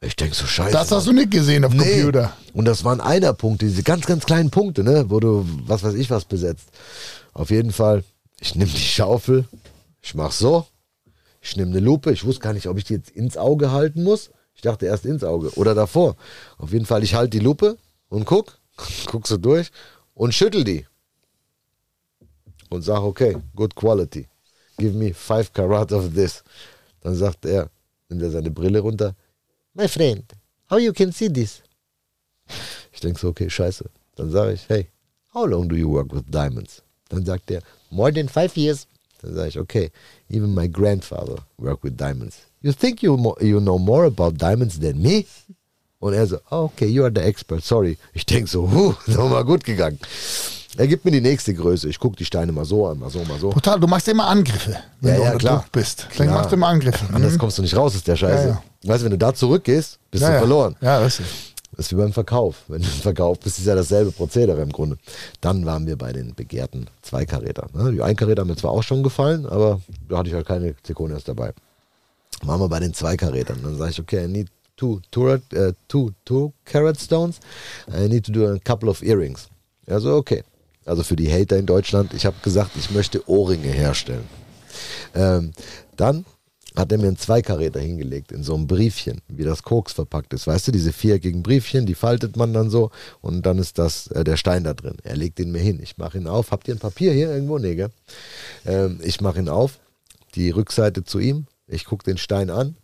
Ich 0.00 0.14
denke 0.16 0.34
so, 0.34 0.46
scheiße. 0.46 0.72
Das 0.72 0.92
hast 0.92 1.06
du 1.08 1.12
nicht 1.12 1.30
gesehen 1.30 1.64
auf 1.64 1.72
Nee. 1.72 2.02
Computer. 2.02 2.32
Und 2.54 2.64
das 2.66 2.84
waren 2.84 3.00
Einerpunkte, 3.00 3.66
diese 3.66 3.82
ganz, 3.82 4.06
ganz 4.06 4.24
kleinen 4.26 4.50
Punkte, 4.50 4.84
ne, 4.84 5.06
wo 5.08 5.18
du, 5.18 5.44
was 5.66 5.82
weiß 5.82 5.94
ich, 5.94 6.08
was 6.10 6.24
besetzt. 6.24 6.68
Auf 7.32 7.50
jeden 7.50 7.72
Fall, 7.72 8.04
ich 8.40 8.54
nehme 8.54 8.70
die 8.70 8.78
Schaufel, 8.78 9.44
ich 10.00 10.14
mach 10.14 10.30
so, 10.32 10.66
ich 11.40 11.56
nehme 11.56 11.72
eine 11.72 11.80
Lupe, 11.80 12.12
ich 12.12 12.24
wusste 12.24 12.42
gar 12.42 12.52
nicht, 12.52 12.68
ob 12.68 12.78
ich 12.78 12.84
die 12.84 12.94
jetzt 12.94 13.10
ins 13.10 13.36
Auge 13.36 13.72
halten 13.72 14.04
muss. 14.04 14.30
Ich 14.54 14.62
dachte 14.62 14.86
erst 14.86 15.04
ins 15.04 15.24
Auge 15.24 15.50
oder 15.56 15.74
davor. 15.74 16.16
Auf 16.58 16.72
jeden 16.72 16.86
Fall, 16.86 17.02
ich 17.02 17.14
halte 17.14 17.30
die 17.30 17.44
Lupe 17.44 17.76
und 18.08 18.24
guck, 18.24 18.58
guck 19.06 19.26
so 19.26 19.36
durch 19.36 19.70
und 20.14 20.32
schüttel 20.32 20.62
die. 20.64 20.86
Und 22.68 22.82
sag, 22.82 23.02
okay, 23.02 23.36
good 23.54 23.74
quality. 23.74 24.26
Give 24.78 24.94
me 24.94 25.12
five 25.12 25.52
karat 25.52 25.92
of 25.92 26.14
this. 26.14 26.42
Dann 27.02 27.14
sagt 27.14 27.44
er, 27.46 27.70
nimmt 28.08 28.22
er 28.22 28.30
seine 28.30 28.50
Brille 28.50 28.80
runter. 28.80 29.14
My 29.74 29.88
friend, 29.88 30.24
how 30.70 30.78
you 30.78 30.92
can 30.92 31.12
see 31.12 31.28
this? 31.28 31.62
Ich 32.92 33.00
denke 33.00 33.18
so, 33.20 33.28
okay, 33.28 33.48
scheiße. 33.48 33.84
Dann 34.16 34.30
sage 34.30 34.52
ich, 34.54 34.68
hey, 34.68 34.88
how 35.34 35.46
long 35.46 35.68
do 35.68 35.76
you 35.76 35.88
work 35.88 36.12
with 36.12 36.24
diamonds? 36.28 36.82
Dann 37.08 37.24
sagt 37.24 37.50
er, 37.50 37.62
more 37.90 38.12
than 38.12 38.28
five 38.28 38.56
years. 38.56 38.86
Dann 39.22 39.34
sage 39.34 39.48
ich, 39.48 39.58
okay, 39.58 39.90
even 40.28 40.54
my 40.54 40.68
grandfather 40.68 41.36
worked 41.58 41.84
with 41.84 41.96
diamonds. 41.96 42.38
You 42.60 42.72
think 42.72 43.02
you, 43.02 43.16
you 43.40 43.60
know 43.60 43.78
more 43.78 44.06
about 44.06 44.36
diamonds 44.36 44.78
than 44.80 45.00
me? 45.00 45.26
Und 46.00 46.14
er 46.14 46.26
so, 46.26 46.38
oh, 46.50 46.64
okay, 46.64 46.86
you 46.86 47.04
are 47.04 47.10
the 47.10 47.22
expert, 47.22 47.64
sorry. 47.64 47.98
Ich 48.12 48.24
denke 48.24 48.48
so, 48.48 48.70
huh, 48.70 48.94
nochmal 49.12 49.44
gut 49.44 49.64
gegangen. 49.64 49.98
Er 50.78 50.86
gibt 50.86 51.04
mir 51.04 51.10
die 51.10 51.20
nächste 51.20 51.52
Größe. 51.52 51.88
Ich 51.88 51.98
gucke 51.98 52.16
die 52.16 52.24
Steine 52.24 52.52
mal 52.52 52.64
so 52.64 52.86
an, 52.86 52.98
mal 53.00 53.10
so, 53.10 53.22
mal 53.24 53.38
so. 53.38 53.50
Brutal, 53.50 53.80
du 53.80 53.86
machst 53.88 54.06
immer 54.08 54.28
Angriffe, 54.28 54.76
wenn 55.00 55.10
Ja, 55.12 55.16
du 55.18 55.22
ja, 55.24 55.26
unter 55.32 55.38
klar. 55.38 55.60
Druck 55.62 55.72
bist. 55.72 56.06
Dann 56.16 56.28
machst 56.28 56.50
du 56.52 56.54
immer 56.54 56.68
Angriffe. 56.68 57.04
Anders 57.12 57.32
Mhm. 57.34 57.38
kommst 57.38 57.58
du 57.58 57.62
nicht 57.62 57.76
raus, 57.76 57.94
ist 57.96 58.06
der 58.06 58.16
Scheiße. 58.16 58.48
Ja, 58.48 58.62
Weißt 58.90 59.00
du, 59.00 59.04
wenn 59.06 59.10
du 59.10 59.18
da 59.18 59.34
zurückgehst, 59.34 59.98
bist 60.10 60.22
ja, 60.22 60.28
du 60.28 60.34
ja. 60.34 60.38
verloren. 60.40 60.76
Ja, 60.80 61.04
ist. 61.04 61.20
Das 61.76 61.86
ist 61.86 61.92
wie 61.92 61.96
beim 61.96 62.12
Verkauf. 62.12 62.56
Wenn 62.68 62.80
du 62.80 62.86
im 62.88 62.92
Verkauf 63.02 63.38
bist, 63.40 63.58
ist 63.58 63.66
ja 63.66 63.74
dasselbe 63.74 64.10
Prozedere 64.12 64.60
im 64.62 64.70
Grunde. 64.70 64.98
Dann 65.40 65.66
waren 65.66 65.86
wir 65.86 65.96
bei 65.98 66.12
den 66.12 66.34
begehrten 66.34 66.86
Zweikarätern. 67.02 67.68
ne? 67.74 67.92
Die 67.92 68.02
Einkaräter 68.02 68.40
haben 68.42 68.48
mir 68.48 68.56
zwar 68.56 68.70
auch 68.70 68.82
schon 68.82 69.02
gefallen, 69.02 69.46
aber 69.46 69.80
da 70.08 70.18
hatte 70.18 70.28
ich 70.28 70.34
halt 70.34 70.46
keine 70.46 70.74
Zirconias 70.82 71.24
dabei. 71.24 71.52
Waren 72.42 72.60
wir 72.60 72.68
bei 72.68 72.78
den 72.80 72.94
Zweikarätern. 72.94 73.58
Dann 73.62 73.76
sage 73.76 73.90
ich, 73.90 74.00
okay, 74.00 74.24
I 74.24 74.28
need 74.28 74.48
two, 74.76 75.00
two, 75.10 75.28
äh, 75.28 75.40
two, 75.88 76.10
two 76.24 76.52
carat 76.64 77.00
stones. 77.00 77.40
I 77.92 78.08
need 78.08 78.24
to 78.26 78.32
do 78.32 78.46
a 78.46 78.58
couple 78.64 78.88
of 78.88 79.02
earrings. 79.02 79.48
Also 79.88 80.14
okay. 80.14 80.44
Also 80.88 81.02
für 81.02 81.16
die 81.16 81.30
Hater 81.30 81.56
in 81.56 81.66
Deutschland, 81.66 82.14
ich 82.14 82.26
habe 82.26 82.36
gesagt, 82.42 82.72
ich 82.76 82.90
möchte 82.90 83.28
Ohrringe 83.28 83.68
herstellen. 83.68 84.24
Ähm, 85.14 85.52
dann 85.96 86.24
hat 86.76 86.92
er 86.92 86.98
mir 86.98 87.08
einen 87.08 87.18
Zweikaräter 87.18 87.80
hingelegt 87.80 88.30
in 88.30 88.44
so 88.44 88.54
einem 88.54 88.66
Briefchen, 88.66 89.20
wie 89.28 89.42
das 89.42 89.62
Koks 89.62 89.92
verpackt 89.92 90.32
ist. 90.32 90.46
Weißt 90.46 90.68
du, 90.68 90.72
diese 90.72 90.92
viereckigen 90.92 91.42
Briefchen, 91.42 91.86
die 91.86 91.94
faltet 91.94 92.36
man 92.36 92.52
dann 92.52 92.70
so 92.70 92.90
und 93.20 93.44
dann 93.44 93.58
ist 93.58 93.78
das 93.78 94.06
äh, 94.08 94.22
der 94.22 94.36
Stein 94.36 94.64
da 94.64 94.74
drin. 94.74 94.96
Er 95.02 95.16
legt 95.16 95.40
ihn 95.40 95.50
mir 95.50 95.60
hin. 95.60 95.80
Ich 95.82 95.98
mache 95.98 96.18
ihn 96.18 96.28
auf. 96.28 96.50
Habt 96.52 96.68
ihr 96.68 96.74
ein 96.74 96.78
Papier 96.78 97.12
hier 97.12 97.32
irgendwo? 97.32 97.58
Nee, 97.58 97.74
gell? 97.74 97.90
Ähm, 98.64 99.00
ich 99.02 99.20
mache 99.20 99.40
ihn 99.40 99.48
auf, 99.48 99.78
die 100.34 100.50
Rückseite 100.50 101.04
zu 101.04 101.18
ihm. 101.18 101.46
Ich 101.66 101.84
gucke 101.84 102.04
den 102.04 102.18
Stein 102.18 102.48
an. 102.48 102.76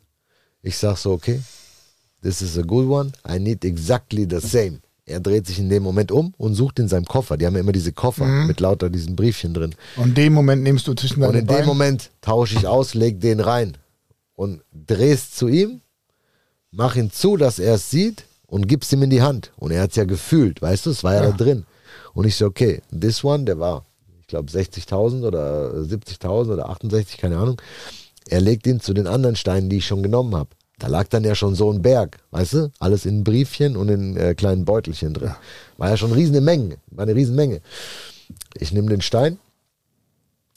Ich 0.60 0.76
sag 0.76 0.96
so, 0.96 1.12
okay, 1.12 1.40
this 2.22 2.42
is 2.42 2.58
a 2.58 2.62
good 2.62 2.88
one. 2.88 3.12
I 3.28 3.38
need 3.38 3.64
exactly 3.64 4.26
the 4.28 4.40
same. 4.40 4.80
Er 5.06 5.20
dreht 5.20 5.46
sich 5.46 5.58
in 5.58 5.68
dem 5.68 5.82
Moment 5.82 6.10
um 6.10 6.32
und 6.38 6.54
sucht 6.54 6.78
in 6.78 6.88
seinem 6.88 7.04
Koffer. 7.04 7.36
Die 7.36 7.44
haben 7.46 7.54
ja 7.54 7.60
immer 7.60 7.72
diese 7.72 7.92
Koffer 7.92 8.24
mit 8.24 8.58
lauter 8.60 8.88
diesen 8.88 9.16
Briefchen 9.16 9.52
drin. 9.52 9.74
Und 9.96 10.08
in 10.10 10.14
dem 10.14 10.32
Moment 10.32 10.62
nimmst 10.62 10.86
du 10.88 10.94
zwischen 10.94 11.22
Und 11.22 11.28
deine 11.28 11.38
in 11.40 11.46
dem 11.46 11.54
Beine. 11.54 11.66
Moment 11.66 12.10
tausche 12.22 12.56
ich 12.56 12.66
aus, 12.66 12.94
leg 12.94 13.20
den 13.20 13.40
rein 13.40 13.76
und 14.34 14.62
drehst 14.72 15.36
zu 15.36 15.48
ihm, 15.48 15.82
mach 16.70 16.96
ihn 16.96 17.10
zu, 17.10 17.36
dass 17.36 17.58
er 17.58 17.74
es 17.74 17.90
sieht 17.90 18.24
und 18.46 18.66
gibst 18.66 18.92
ihm 18.92 19.02
in 19.02 19.10
die 19.10 19.20
Hand. 19.20 19.52
Und 19.56 19.72
er 19.72 19.82
hat 19.82 19.90
es 19.90 19.96
ja 19.96 20.04
gefühlt, 20.04 20.62
weißt 20.62 20.86
du, 20.86 20.90
es 20.90 21.04
war 21.04 21.14
ja, 21.14 21.24
Ja. 21.24 21.30
da 21.32 21.36
drin. 21.36 21.66
Und 22.14 22.26
ich 22.26 22.36
so, 22.36 22.46
okay, 22.46 22.80
this 22.98 23.22
one, 23.22 23.44
der 23.44 23.58
war, 23.58 23.84
ich 24.22 24.26
glaube, 24.26 24.50
60.000 24.50 25.26
oder 25.26 25.70
70.000 25.82 26.52
oder 26.54 26.70
68, 26.70 27.18
keine 27.18 27.36
Ahnung. 27.36 27.60
Er 28.28 28.40
legt 28.40 28.66
ihn 28.66 28.80
zu 28.80 28.94
den 28.94 29.06
anderen 29.06 29.36
Steinen, 29.36 29.68
die 29.68 29.76
ich 29.76 29.86
schon 29.86 30.02
genommen 30.02 30.34
habe. 30.34 30.48
Da 30.78 30.88
lag 30.88 31.06
dann 31.08 31.22
ja 31.24 31.34
schon 31.34 31.54
so 31.54 31.72
ein 31.72 31.82
Berg, 31.82 32.18
weißt 32.32 32.52
du? 32.54 32.70
Alles 32.80 33.06
in 33.06 33.22
Briefchen 33.22 33.76
und 33.76 33.88
in 33.88 34.16
äh, 34.16 34.34
kleinen 34.34 34.64
Beutelchen 34.64 35.14
drin. 35.14 35.34
War 35.78 35.90
ja 35.90 35.96
schon 35.96 36.10
eine 36.10 36.18
riesige 36.18 36.40
Menge, 36.40 36.78
war 36.88 37.04
eine 37.04 37.14
riesen 37.14 37.36
Menge. 37.36 37.60
Ich 38.54 38.72
nehme 38.72 38.88
den 38.88 39.00
Stein 39.00 39.38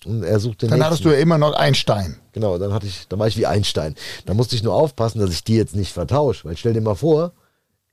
und 0.06 0.24
er 0.24 0.40
sucht 0.40 0.62
den 0.64 0.70
Dann 0.70 0.80
nächsten. 0.80 0.92
hattest 0.92 1.06
du 1.06 1.10
ja 1.10 1.18
immer 1.20 1.38
noch 1.38 1.54
einen 1.54 1.76
Stein. 1.76 2.18
Genau, 2.32 2.58
dann 2.58 2.74
hatte 2.74 2.88
ich, 2.88 3.08
dann 3.08 3.20
war 3.20 3.28
ich 3.28 3.38
wie 3.38 3.46
Einstein. 3.46 3.94
Da 4.26 4.34
musste 4.34 4.56
ich 4.56 4.64
nur 4.64 4.74
aufpassen, 4.74 5.20
dass 5.20 5.32
ich 5.32 5.44
die 5.44 5.56
jetzt 5.56 5.76
nicht 5.76 5.94
vertausche. 5.94 6.46
Weil 6.46 6.58
stell 6.58 6.74
dir 6.74 6.82
mal 6.82 6.96
vor, 6.96 7.34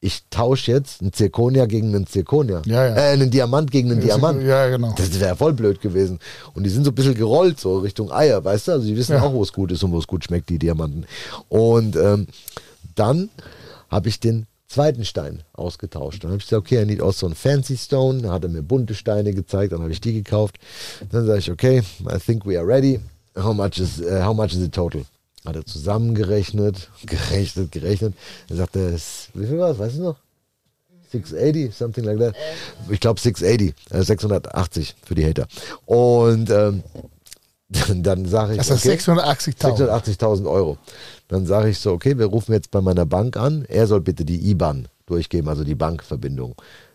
ich 0.05 0.23
tausche 0.29 0.71
jetzt 0.73 1.01
einen 1.01 1.15
Zirkonia 1.15 1.65
gegen 1.65 1.89
einen 1.95 2.07
Zirkonia. 2.07 2.61
Ja, 2.67 2.87
ja. 2.89 2.95
Äh, 2.95 3.13
einen 3.13 3.31
Diamant 3.31 3.71
gegen 3.71 3.91
einen 3.91 4.03
Diamant. 4.03 4.43
Ja, 4.43 4.69
genau. 4.69 4.93
Das 4.97 5.19
wäre 5.19 5.35
voll 5.35 5.55
blöd 5.55 5.81
gewesen. 5.81 6.19
Und 6.53 6.65
die 6.65 6.71
sind 6.71 6.85
so 6.85 6.91
ein 6.91 6.95
bisschen 6.95 7.15
gerollt, 7.15 7.59
so 7.59 7.79
Richtung 7.79 8.13
Eier, 8.13 8.45
weißt 8.45 8.69
du? 8.69 8.73
Also 8.73 8.87
die 8.87 8.97
wissen 8.97 9.13
Ja. 9.15 9.23
auch, 9.23 9.33
wo 9.33 9.43
es 9.43 9.53
gut 9.53 9.73
ist 9.73 9.83
und 9.83 9.93
wo 9.93 9.99
es 9.99 10.07
gut 10.07 10.23
schmeckt, 10.25 10.51
die 10.51 10.59
Diamanten. 10.59 11.07
Und 11.49 11.97
ähm, 11.97 12.27
dann 12.95 13.31
habe 13.89 14.11
ich 14.11 14.21
den 14.21 14.47
zweiten 14.69 15.05
Stein 15.07 15.43
ausgetauscht. 15.55 16.23
Dann 16.23 16.33
habe 16.33 16.39
ich 16.41 16.45
gesagt, 16.49 16.61
okay, 16.67 16.83
I 16.83 16.85
need 16.85 17.01
also 17.01 17.25
einen 17.27 17.35
Fancy 17.35 17.77
Stone. 17.79 18.21
Dann 18.23 18.31
hat 18.33 18.43
er 18.45 18.51
mir 18.51 18.63
bunte 18.63 18.95
Steine 18.95 19.33
gezeigt, 19.33 19.73
dann 19.73 19.81
habe 19.81 19.93
ich 19.93 20.01
die 20.03 20.13
gekauft. 20.13 20.57
Dann 21.13 21.25
sage 21.27 21.39
ich, 21.39 21.51
okay, 21.51 21.83
I 22.15 22.19
think 22.19 22.45
we 22.45 22.59
are 22.59 22.67
ready. 22.67 23.01
How 23.37 23.55
much 23.55 23.79
is, 23.79 24.01
äh, 24.01 24.23
how 24.23 24.37
much 24.37 24.53
is 24.53 24.59
it 24.63 24.73
total? 24.75 25.03
Hat 25.45 25.57
er 25.57 25.67
zusammengerechnet, 25.67 26.89
gerechnet, 27.05 27.71
gerechnet. 27.73 28.15
Er, 28.49 28.77
"S- 28.95 29.29
wie 29.35 29.47
viel 29.47 29.59
war 29.59 29.71
es, 29.71 29.79
weißt 29.79 29.99
du 29.99 30.03
noch? 30.03 30.17
680, 31.13 31.75
something 31.75 32.05
like 32.05 32.19
that. 32.19 32.35
Ich 32.91 32.99
glaube 32.99 33.21
680, 33.21 33.75
äh, 33.91 34.03
680 34.03 34.97
für 35.05 35.15
die 35.15 35.25
Hater. 35.25 35.47
Und 35.87 36.51
ähm, 36.51 36.83
dann, 38.03 38.27
sage 38.27 38.53
ich, 38.53 38.59
Das 38.59 38.71
ist 38.71 38.85
okay, 38.85 38.97
680.000. 38.97 40.17
680.000 40.19 40.51
Euro. 40.51 40.79
Dann 41.29 41.47
sage 41.47 41.71
ich 41.71 41.79
so, 41.79 41.93
okay, 41.93 42.19
wir 42.19 42.27
rufen 42.27 42.53
jetzt 42.53 42.71
bei 42.71 42.81
meiner 42.81 43.07
Bank 43.07 43.37
an. 43.37 43.65
Er 43.69 43.87
soll 43.87 44.01
bitte 44.01 44.25
die 44.25 44.51
IBAN 44.51 44.89
durchgeben, 45.07 45.49
also 45.49 45.63
die 45.65 45.75
Bankverbindung. 45.75 46.55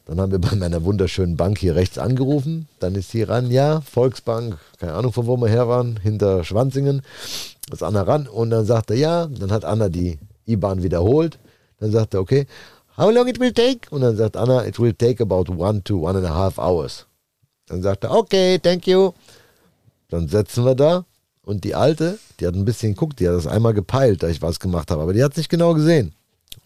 Dann 0.10 0.20
haben 0.20 0.32
wir 0.32 0.40
bei 0.40 0.56
meiner 0.56 0.84
wunderschönen 0.84 1.38
Bank 1.38 1.60
hier 1.60 1.76
rechts 1.76 2.00
angerufen. 2.00 2.68
Dann 2.80 2.96
ist 2.96 3.12
hier 3.12 3.30
ran, 3.30 3.52
ja, 3.52 3.82
Volksbank, 3.82 4.58
keine 4.80 4.94
Ahnung 4.94 5.14
von 5.14 5.28
wo 5.28 5.38
wir 5.38 5.48
her 5.48 5.68
waren, 5.68 5.98
hinter 5.98 6.44
Schwanzingen. 6.44 7.04
Ist 7.72 7.84
Anna 7.84 8.02
ran 8.02 8.28
und 8.28 8.50
dann 8.50 8.66
sagt 8.66 8.90
er 8.90 8.98
ja. 8.98 9.28
Dann 9.28 9.52
hat 9.52 9.66
Anna 9.66 9.88
die 9.88 10.18
IBAN 10.48 10.82
wiederholt. 10.82 11.38
Dann 11.80 11.92
sagt 11.92 12.16
er, 12.16 12.22
okay, 12.22 12.48
how 12.98 13.14
long 13.14 13.28
it 13.28 13.40
will 13.40 13.54
take? 13.54 13.82
Und 13.92 14.02
dann 14.02 14.18
sagt 14.18 14.36
Anna, 14.36 14.66
it 14.66 14.80
will 14.80 14.96
take 14.96 15.22
about 15.22 15.54
one 15.56 15.84
to 15.84 16.00
one 16.00 16.18
and 16.18 16.26
a 16.26 16.34
half 16.34 16.58
hours. 16.58 17.06
Dann 17.68 17.84
sagt 17.84 18.04
er, 18.04 18.10
okay, 18.10 18.58
thank 18.58 18.88
you. 18.88 19.12
Dann 20.10 20.28
setzen 20.28 20.66
wir 20.66 20.74
da 20.74 21.06
und 21.44 21.64
die 21.64 21.76
Alte, 21.76 22.18
die 22.40 22.48
hat 22.48 22.56
ein 22.56 22.66
bisschen 22.66 22.96
geguckt, 22.96 23.20
die 23.20 23.28
hat 23.28 23.36
das 23.36 23.46
einmal 23.46 23.76
gepeilt, 23.76 24.24
da 24.24 24.28
ich 24.28 24.42
was 24.42 24.60
gemacht 24.60 24.90
habe, 24.90 25.04
aber 25.04 25.14
die 25.14 25.24
hat 25.24 25.34
es 25.34 25.38
nicht 25.38 25.50
genau 25.50 25.76
gesehen. 25.76 26.16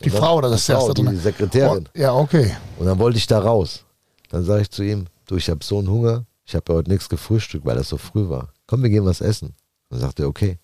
Die 0.04 0.10
dann- 0.10 0.20
Frau 0.20 0.38
oder 0.38 0.50
das 0.50 0.66
Frau, 0.66 0.88
erste 0.88 0.94
die 1.04 1.16
Sekretärin. 1.18 1.86
Oh, 1.96 2.00
ja, 2.00 2.14
okay. 2.14 2.56
Und 2.80 2.86
dann 2.86 3.00
wollte 3.00 3.18
ich 3.18 3.28
da 3.28 3.40
raus. 3.40 3.84
Dann 4.30 4.44
sage 4.44 4.62
ich 4.64 4.70
zu 4.72 4.84
ihm, 4.84 5.06
du, 5.28 5.36
ich 5.38 5.50
habe 5.50 5.64
so 5.64 5.80
einen 5.80 5.90
Hunger, 5.90 6.26
ich 6.46 6.56
habe 6.56 6.66
ja 6.70 6.76
heute 6.80 6.92
nichts 6.92 7.08
gefrühstückt, 7.10 7.66
weil 7.66 7.76
das 7.76 7.90
so 7.90 7.98
früh 7.98 8.28
war. 8.30 8.50
Komm, 8.68 8.84
wir 8.84 8.90
gehen 8.90 9.06
was 9.06 9.22
essen. 9.22 9.54
Dann 9.90 10.00
sagt 10.00 10.20
er, 10.20 10.28
okay. 10.28 10.58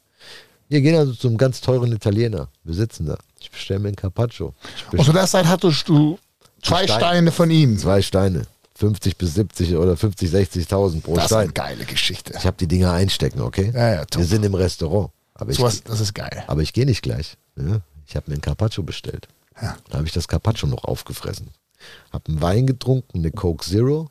Wir 0.68 0.82
gehen 0.82 0.96
also 0.96 1.14
zum 1.14 1.38
ganz 1.38 1.62
teuren 1.62 1.92
Italiener. 1.92 2.48
Wir 2.64 2.74
sitzen 2.76 3.06
da. 3.06 3.18
Ich 3.40 3.50
bestelle 3.50 3.80
mir 3.80 3.88
einen 3.90 3.96
Carpaccio. 3.96 4.54
Und 4.92 5.04
zu 5.04 5.14
der 5.14 5.26
Zeit 5.28 5.46
hattest 5.48 5.88
du 5.90 6.20
zwei 6.62 6.84
Stein- 6.86 7.00
Steine 7.00 7.32
von 7.32 7.50
ihm. 7.50 7.78
zwei 7.78 8.02
Steine. 8.02 8.44
50 8.76 9.18
bis 9.18 9.34
70 9.36 9.76
oder 9.76 9.98
50, 9.98 10.30
60.000 10.30 11.02
pro 11.02 11.16
Das 11.16 11.26
ist 11.26 11.34
eine 11.34 11.50
Stein. 11.50 11.54
geile 11.54 11.86
Geschichte. 11.86 12.34
Ich 12.38 12.46
habe 12.46 12.56
die 12.58 12.68
Dinger 12.68 12.92
einstecken, 12.94 13.42
okay? 13.42 13.72
Ja, 13.74 13.94
ja, 13.96 14.06
top. 14.06 14.22
Wir 14.22 14.26
sind 14.28 14.46
im 14.46 14.54
Restaurant. 14.54 15.10
Aber 15.34 15.52
ich, 15.52 15.58
Sowas, 15.58 15.84
das 15.84 16.00
ist 16.00 16.14
geil. 16.14 16.44
aber 16.48 16.62
ich 16.62 16.72
gehe 16.72 16.86
nicht 16.86 17.02
gleich. 17.02 17.36
Ja? 17.58 17.82
Ich 18.10 18.16
habe 18.16 18.26
mir 18.28 18.34
einen 18.34 18.42
Carpaccio 18.42 18.82
bestellt. 18.82 19.28
Ja. 19.62 19.78
Da 19.88 19.98
habe 19.98 20.08
ich 20.08 20.14
das 20.14 20.28
Carpaccio 20.28 20.68
noch 20.68 20.84
aufgefressen. 20.84 21.52
Habe 22.12 22.28
einen 22.28 22.42
Wein 22.42 22.66
getrunken, 22.66 23.20
eine 23.20 23.32
Coke 23.32 23.64
Zero. 23.64 24.10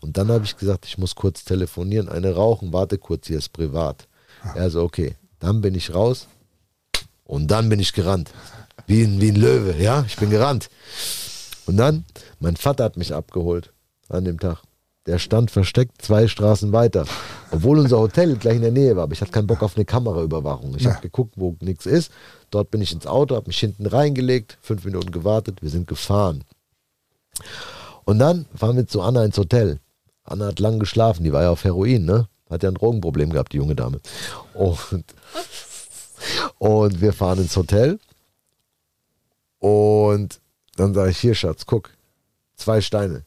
Und 0.00 0.18
dann 0.18 0.28
habe 0.32 0.44
ich 0.44 0.56
gesagt, 0.56 0.84
ich 0.84 0.98
muss 0.98 1.14
kurz 1.14 1.44
telefonieren, 1.44 2.08
eine 2.08 2.34
rauchen, 2.34 2.72
warte 2.72 2.98
kurz, 2.98 3.28
hier 3.28 3.38
ist 3.38 3.52
privat. 3.52 4.08
Er 4.54 4.70
so, 4.70 4.82
okay. 4.82 5.14
Dann 5.38 5.60
bin 5.60 5.74
ich 5.76 5.94
raus 5.94 6.26
und 7.24 7.48
dann 7.50 7.68
bin 7.68 7.78
ich 7.78 7.92
gerannt. 7.92 8.32
Wie 8.86 9.02
ein, 9.02 9.20
wie 9.20 9.28
ein 9.28 9.36
Löwe, 9.36 9.80
ja, 9.80 10.04
ich 10.06 10.16
bin 10.16 10.30
gerannt. 10.30 10.68
Und 11.66 11.76
dann, 11.76 12.04
mein 12.40 12.56
Vater 12.56 12.84
hat 12.84 12.96
mich 12.96 13.14
abgeholt 13.14 13.72
an 14.08 14.24
dem 14.24 14.40
Tag. 14.40 14.62
Der 15.06 15.18
stand 15.18 15.50
versteckt 15.52 16.02
zwei 16.02 16.26
Straßen 16.26 16.72
weiter. 16.72 17.06
Obwohl 17.52 17.78
unser 17.78 17.98
Hotel 17.98 18.36
gleich 18.36 18.56
in 18.56 18.62
der 18.62 18.72
Nähe 18.72 18.96
war, 18.96 19.04
aber 19.04 19.12
ich 19.12 19.20
hatte 19.20 19.30
keinen 19.30 19.46
Bock 19.46 19.62
auf 19.62 19.76
eine 19.76 19.84
Kameraüberwachung. 19.84 20.74
Ich 20.76 20.82
Ja. 20.82 20.90
habe 20.92 21.02
geguckt, 21.02 21.34
wo 21.36 21.56
nichts 21.60 21.86
ist. 21.86 22.10
Dort 22.50 22.70
bin 22.72 22.80
ich 22.82 22.92
ins 22.92 23.06
Auto, 23.06 23.36
habe 23.36 23.46
mich 23.46 23.58
hinten 23.58 23.86
reingelegt, 23.86 24.58
fünf 24.60 24.84
Minuten 24.84 25.12
gewartet, 25.12 25.62
wir 25.62 25.70
sind 25.70 25.86
gefahren. 25.86 26.42
Und 28.04 28.18
dann 28.18 28.46
fahren 28.54 28.76
wir 28.76 28.86
zu 28.86 29.00
Anna 29.00 29.24
ins 29.24 29.38
Hotel. 29.38 29.78
Anna 30.24 30.46
hat 30.46 30.58
lang 30.58 30.80
geschlafen, 30.80 31.22
die 31.22 31.32
war 31.32 31.42
ja 31.42 31.50
auf 31.50 31.62
Heroin, 31.64 32.04
ne? 32.04 32.28
Hat 32.50 32.62
ja 32.62 32.68
ein 32.70 32.74
Drogenproblem 32.74 33.30
gehabt, 33.30 33.52
die 33.52 33.56
junge 33.58 33.74
Dame. 33.76 34.00
Und, 34.54 35.04
und 36.58 37.00
wir 37.00 37.12
fahren 37.12 37.38
ins 37.40 37.56
Hotel. 37.56 37.98
Und 39.58 40.40
dann 40.76 40.94
sage 40.94 41.10
ich, 41.10 41.18
hier 41.18 41.34
Schatz, 41.34 41.66
guck, 41.66 41.90
zwei 42.56 42.80
Steine. 42.80 43.24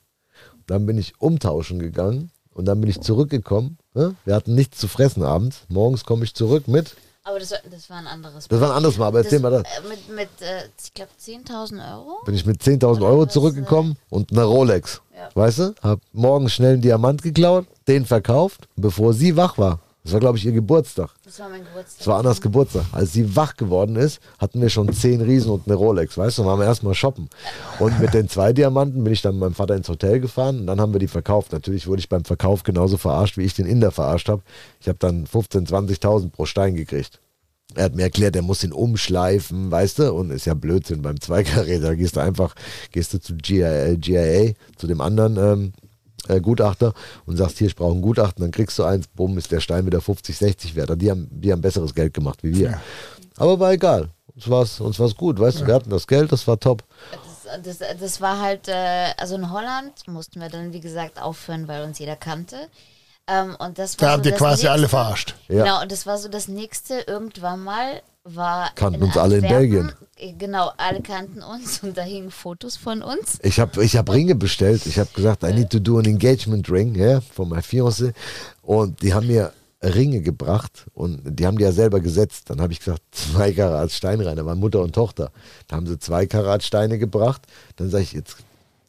Dann 0.70 0.86
bin 0.86 1.00
ich 1.00 1.14
umtauschen 1.20 1.80
gegangen 1.80 2.30
und 2.54 2.66
dann 2.66 2.80
bin 2.80 2.90
ich 2.90 3.02
zurückgekommen. 3.02 3.80
Ne? 3.96 4.14
Wir 4.24 4.36
hatten 4.36 4.54
nichts 4.54 4.78
zu 4.78 4.88
fressen 4.88 5.24
abends. 5.24 5.62
Morgens 5.68 6.06
komme 6.06 6.24
ich 6.24 6.36
zurück 6.36 6.68
mit. 6.68 6.96
Aber 7.24 7.40
das 7.40 7.50
war, 7.52 7.58
das 7.72 7.90
war 7.90 7.98
ein 7.98 8.06
anderes 8.08 8.48
Das 8.48 8.62
war 8.62 8.70
ein 8.70 8.76
anderes 8.78 8.98
Mal, 9.00 9.08
aber 9.08 9.20
erzähl 9.20 9.40
mal 9.40 9.50
das. 9.52 9.64
äh, 9.64 9.88
Mit, 9.90 10.10
mit 10.16 10.30
äh, 10.42 10.68
ich 10.84 10.94
glaube, 10.94 11.10
10.000 11.20 11.94
Euro? 11.96 12.24
Bin 12.24 12.36
ich 12.36 12.46
mit 12.46 12.62
10.000 12.62 13.02
Euro 13.04 13.26
zurückgekommen 13.26 13.98
und 14.10 14.32
einer 14.32 14.44
Rolex. 14.44 15.02
Ja. 15.16 15.30
Weißt 15.34 15.60
du? 15.60 15.74
Hab 15.82 16.00
morgens 16.14 16.54
schnell 16.54 16.74
einen 16.74 16.82
Diamant 16.84 17.24
geklaut, 17.24 17.66
den 17.88 18.06
verkauft, 18.06 18.68
bevor 18.76 19.14
sie 19.14 19.36
wach 19.36 19.58
war. 19.58 19.80
Das 20.04 20.14
war, 20.14 20.22
glaube 20.22 20.38
ich, 20.38 20.46
ihr 20.46 20.54
Geburtstag. 20.54 21.10
Das 21.26 21.40
war 21.40 21.50
mein 21.50 21.64
Geburtstag. 21.64 21.98
Das 21.98 22.08
war 22.08 22.20
Annas 22.20 22.40
Geburtstag. 22.40 22.86
Als 22.94 23.12
sie 23.12 23.36
wach 23.36 23.58
geworden 23.58 23.96
ist, 23.98 24.22
hatten 24.38 24.62
wir 24.62 24.70
schon 24.70 24.92
zehn 24.94 25.22
Riesen 25.22 25.52
und 25.52 25.68
eine 25.68 25.76
Rolex, 25.76 26.18
weißt 26.18 26.38
du, 26.38 26.42
und 26.42 26.48
waren 26.48 26.60
wir 26.60 26.66
erstmal 26.66 26.96
shoppen. 26.96 27.30
Und 27.80 28.00
mit 28.00 28.14
den 28.14 28.30
zwei 28.30 28.54
Diamanten 28.54 29.04
bin 29.04 29.12
ich 29.12 29.22
dann 29.22 29.36
mit 29.36 29.42
meinem 29.42 29.54
Vater 29.54 29.76
ins 29.76 29.90
Hotel 29.90 30.20
gefahren 30.22 30.62
und 30.62 30.68
dann 30.68 30.80
haben 30.80 30.94
wir 30.94 31.00
die 31.00 31.08
verkauft. 31.08 31.52
Natürlich 31.52 31.86
wurde 31.86 32.00
ich 32.00 32.10
beim 32.10 32.24
Verkauf 32.24 32.64
genauso 32.64 32.98
verarscht, 32.98 33.38
wie 33.38 33.44
ich 33.44 33.54
den 33.54 33.66
Inder 33.66 33.92
verarscht 33.92 34.30
habe. 34.30 34.42
Ich 34.80 34.88
habe 34.88 35.00
dann 35.00 35.26
15.000, 35.26 35.70
20.000 35.70 36.30
pro 36.32 36.46
Stein 36.46 36.76
gekriegt. 36.76 37.20
Er 37.76 37.84
hat 37.84 37.96
mir 37.96 38.04
erklärt, 38.04 38.36
er 38.36 38.42
muss 38.42 38.64
ihn 38.64 38.72
umschleifen, 38.72 39.70
weißt 39.70 40.00
du, 40.00 40.14
und 40.14 40.32
ist 40.32 40.46
ja 40.46 40.56
Blödsinn 40.56 41.02
beim 41.02 41.20
Zweigeräter. 41.22 41.88
Da 41.88 41.96
gehst 41.96 42.16
du 42.16 42.22
einfach, 42.22 42.56
gehst 42.92 43.14
du 43.14 43.20
zu 43.20 43.36
GIA, 43.36 43.94
GIA 43.96 44.54
zu 44.76 44.88
dem 44.88 45.02
anderen 45.02 45.38
ähm, 45.38 45.74
äh, 46.30 46.40
Gutachter 46.40 46.94
und 47.26 47.38
sagst, 47.38 47.58
hier, 47.58 47.68
ich 47.68 47.76
brauche 47.76 47.96
ein 47.98 48.02
Gutachten, 48.02 48.42
dann 48.44 48.52
kriegst 48.52 48.78
du 48.80 48.84
eins, 48.84 49.08
bumm, 49.08 49.38
ist 49.38 49.52
der 49.52 49.60
Stein 49.60 49.86
wieder 49.86 50.00
50, 50.02 50.38
60 50.38 50.76
wert. 50.76 50.92
Die 51.02 51.10
haben, 51.12 51.28
die 51.32 51.52
haben 51.52 51.62
besseres 51.62 51.94
Geld 51.94 52.14
gemacht 52.14 52.40
wie 52.44 52.56
wir. 52.56 52.72
Ja. 52.72 52.82
Aber 53.38 53.60
war 53.60 53.72
egal. 53.74 54.10
Uns 54.36 54.50
war's, 54.50 54.80
uns 54.80 55.00
war's 55.00 55.16
gut, 55.16 55.38
weißt 55.40 55.62
du, 55.62 55.68
wir 55.68 55.74
hatten 55.74 55.90
das 55.90 56.08
Geld, 56.08 56.32
das 56.32 56.48
war 56.48 56.60
top. 56.60 56.84
Das, 57.64 57.80
das, 57.80 57.98
das 58.00 58.22
war 58.22 58.40
halt, 58.40 58.68
äh, 58.70 59.08
also 59.18 59.36
in 59.36 59.52
Holland 59.52 60.08
mussten 60.08 60.40
wir 60.40 60.50
dann, 60.50 60.72
wie 60.72 60.80
gesagt, 60.80 61.22
aufhören, 61.22 61.68
weil 61.68 61.84
uns 61.84 62.00
jeder 62.00 62.16
kannte. 62.16 62.56
Ähm, 63.28 63.56
und 63.60 63.78
das 63.78 64.00
war 64.00 64.08
Da 64.08 64.12
so 64.14 64.18
habt 64.18 64.26
ihr 64.26 64.32
das 64.32 64.40
quasi 64.40 64.68
alle 64.68 64.82
nächste- 64.84 64.98
verarscht. 64.98 65.36
Ja. 65.50 65.64
Genau, 65.64 65.82
und 65.82 65.92
das 65.92 66.06
war 66.06 66.18
so 66.18 66.30
das 66.30 66.48
nächste 66.48 67.00
irgendwann 67.02 67.64
mal 67.64 68.02
war 68.36 68.72
Kannten 68.76 69.04
uns 69.04 69.18
alle 69.18 69.38
in 69.38 69.46
Antwerpen. 69.46 69.90
Äh, 69.90 70.34
Genau, 70.38 70.72
alle 70.76 71.02
kannten 71.02 71.42
uns 71.42 71.82
und 71.82 71.98
da 71.98 72.02
hingen 72.02 72.30
Fotos 72.30 72.76
von 72.76 73.02
uns. 73.02 73.40
Ich 73.42 73.58
habe 73.60 73.82
ich 73.84 73.96
hab 73.96 74.12
Ringe 74.12 74.36
bestellt. 74.36 74.86
Ich 74.86 75.00
habe 75.00 75.10
gesagt, 75.14 75.44
I 75.44 75.54
need 75.54 75.70
to 75.70 75.80
do 75.80 75.98
an 75.98 76.04
engagement 76.04 76.70
ring, 76.70 76.94
ja, 76.96 77.22
von 77.22 77.48
my 77.48 77.62
fiance. 77.62 78.12
Und 78.62 79.02
die 79.02 79.14
haben 79.14 79.28
mir 79.28 79.54
Ringe 79.82 80.20
gebracht 80.22 80.88
und 80.94 81.22
die 81.26 81.48
haben 81.48 81.58
die 81.58 81.64
ja 81.64 81.72
selber 81.72 82.02
gesetzt. 82.02 82.50
Dann 82.50 82.60
habe 82.60 82.74
ich 82.74 82.80
gesagt, 82.80 83.02
zwei 83.12 83.54
Karat 83.54 83.92
Stein 83.92 84.20
rein. 84.20 84.36
Da 84.36 84.46
waren 84.46 84.60
Mutter 84.60 84.82
und 84.82 84.94
Tochter. 84.94 85.32
Da 85.68 85.78
haben 85.78 85.88
sie 85.88 85.98
zwei 86.00 86.26
Karat 86.26 86.64
Steine 86.64 87.00
gebracht. 87.00 87.44
Dann 87.78 87.90
sage 87.90 88.04
ich, 88.04 88.12
jetzt, 88.12 88.38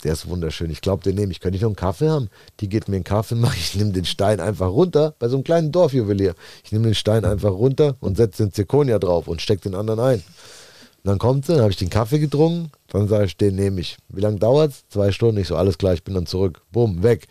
der 0.00 0.12
ist 0.12 0.28
wunderschön. 0.28 0.70
Ich 0.70 0.80
glaube, 0.80 1.02
den 1.02 1.14
nehme 1.16 1.32
ich. 1.32 1.40
Könnte 1.40 1.56
ich 1.56 1.62
noch 1.62 1.68
einen 1.68 1.76
Kaffee 1.76 2.08
haben? 2.08 2.28
Die 2.60 2.68
geht 2.68 2.88
mir 2.88 2.96
einen 2.96 3.04
Kaffee 3.04 3.34
machen. 3.36 3.56
Ich 3.58 3.74
nehme 3.74 3.92
den 3.92 4.04
Stein 4.04 4.40
einfach 4.40 4.68
runter. 4.68 5.14
Bei 5.18 5.28
so 5.28 5.36
einem 5.36 5.44
kleinen 5.44 5.72
Dorfjuwelier. 5.72 6.34
Ich 6.64 6.72
nehme 6.72 6.84
den 6.84 6.94
Stein 6.94 7.24
einfach 7.24 7.52
runter 7.52 7.96
und 8.00 8.16
setze 8.16 8.44
den 8.44 8.52
Zirkonia 8.52 8.98
drauf 8.98 9.28
und 9.28 9.40
stecke 9.40 9.62
den 9.62 9.74
anderen 9.74 10.00
ein. 10.00 10.22
Und 11.02 11.08
dann 11.08 11.18
kommt 11.18 11.46
sie, 11.46 11.52
dann 11.52 11.62
habe 11.62 11.70
ich 11.70 11.78
den 11.78 11.88
Kaffee 11.88 12.18
getrunken, 12.18 12.70
dann 12.88 13.08
sage 13.08 13.24
ich, 13.24 13.36
den 13.36 13.54
nehme 13.54 13.80
ich. 13.80 13.96
Wie 14.10 14.20
lange 14.20 14.38
dauert's? 14.38 14.84
Zwei 14.90 15.12
Stunden. 15.12 15.40
Ich 15.40 15.48
so, 15.48 15.56
alles 15.56 15.78
klar, 15.78 15.94
ich 15.94 16.04
bin 16.04 16.14
dann 16.14 16.26
zurück. 16.26 16.60
Bumm, 16.72 17.02
weg. 17.02 17.26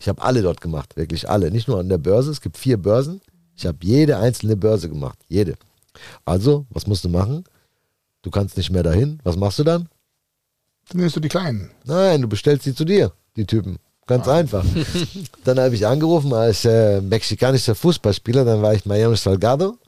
Ich 0.00 0.08
habe 0.08 0.20
alle 0.20 0.42
dort 0.42 0.60
gemacht, 0.60 0.96
wirklich 0.96 1.28
alle. 1.28 1.50
Nicht 1.52 1.68
nur 1.68 1.78
an 1.78 1.88
der 1.88 1.98
Börse, 1.98 2.32
es 2.32 2.40
gibt 2.40 2.58
vier 2.58 2.76
Börsen. 2.76 3.20
Ich 3.56 3.66
habe 3.66 3.78
jede 3.82 4.16
einzelne 4.16 4.56
Börse 4.56 4.88
gemacht, 4.88 5.18
jede. 5.28 5.54
Also, 6.24 6.66
was 6.70 6.88
musst 6.88 7.04
du 7.04 7.08
machen? 7.08 7.44
Du 8.22 8.30
kannst 8.30 8.56
nicht 8.56 8.70
mehr 8.70 8.82
dahin. 8.82 9.20
Was 9.22 9.36
machst 9.36 9.60
du 9.60 9.64
dann? 9.64 9.88
Dann 10.88 11.00
nimmst 11.00 11.16
du 11.16 11.20
die 11.20 11.28
Kleinen. 11.28 11.70
Nein, 11.84 12.22
du 12.22 12.28
bestellst 12.28 12.64
sie 12.64 12.74
zu 12.74 12.84
dir, 12.84 13.12
die 13.36 13.46
Typen. 13.46 13.78
Ganz 14.06 14.28
einfach. 14.28 14.64
dann 15.44 15.58
habe 15.58 15.74
ich 15.74 15.86
angerufen 15.86 16.32
als 16.34 16.64
äh, 16.64 17.00
mexikanischer 17.00 17.74
Fußballspieler, 17.74 18.44
dann 18.44 18.60
war 18.60 18.74
ich 18.74 18.84
Mariano 18.84 19.14
Salgado. 19.14 19.78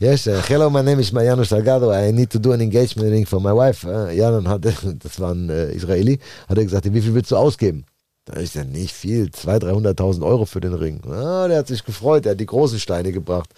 Yes, 0.00 0.26
uh, 0.26 0.42
hello, 0.48 0.68
my 0.68 0.82
name 0.82 1.00
is 1.00 1.12
Mariano 1.12 1.44
Salgado. 1.44 1.92
I 1.92 2.10
need 2.10 2.28
to 2.30 2.40
do 2.40 2.50
an 2.50 2.60
engagement 2.60 3.12
ring 3.12 3.24
for 3.24 3.40
my 3.40 3.52
wife. 3.52 3.86
Äh, 3.86 4.16
ja, 4.16 4.32
dann 4.32 4.48
hat 4.48 4.64
er, 4.64 4.72
das 4.98 5.20
war 5.20 5.32
ein 5.32 5.48
äh, 5.48 5.70
Israeli, 5.70 6.18
hat 6.48 6.58
er 6.58 6.64
gesagt, 6.64 6.92
wie 6.92 7.00
viel 7.00 7.14
willst 7.14 7.30
du 7.30 7.36
ausgeben? 7.36 7.84
Da 8.24 8.40
ich 8.40 8.52
gesagt, 8.52 8.72
nicht 8.72 8.92
viel, 8.92 9.26
200.000, 9.26 9.96
300.000 9.96 10.26
Euro 10.26 10.44
für 10.44 10.60
den 10.60 10.74
Ring. 10.74 11.00
Ah, 11.08 11.46
der 11.46 11.58
hat 11.58 11.68
sich 11.68 11.84
gefreut, 11.84 12.26
er 12.26 12.32
hat 12.32 12.40
die 12.40 12.46
großen 12.46 12.80
Steine 12.80 13.12
gebracht. 13.12 13.50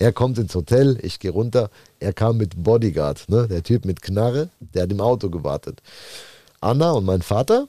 Er 0.00 0.12
kommt 0.12 0.38
ins 0.38 0.56
Hotel, 0.56 0.98
ich 1.02 1.20
gehe 1.20 1.30
runter. 1.30 1.70
Er 2.00 2.12
kam 2.12 2.36
mit 2.36 2.60
Bodyguard, 2.60 3.28
ne? 3.28 3.46
der 3.46 3.62
Typ 3.62 3.84
mit 3.84 4.02
Knarre, 4.02 4.48
der 4.58 4.82
hat 4.84 4.90
im 4.90 5.00
Auto 5.00 5.30
gewartet. 5.30 5.82
Anna 6.62 6.92
und 6.92 7.04
mein 7.04 7.22
Vater 7.22 7.68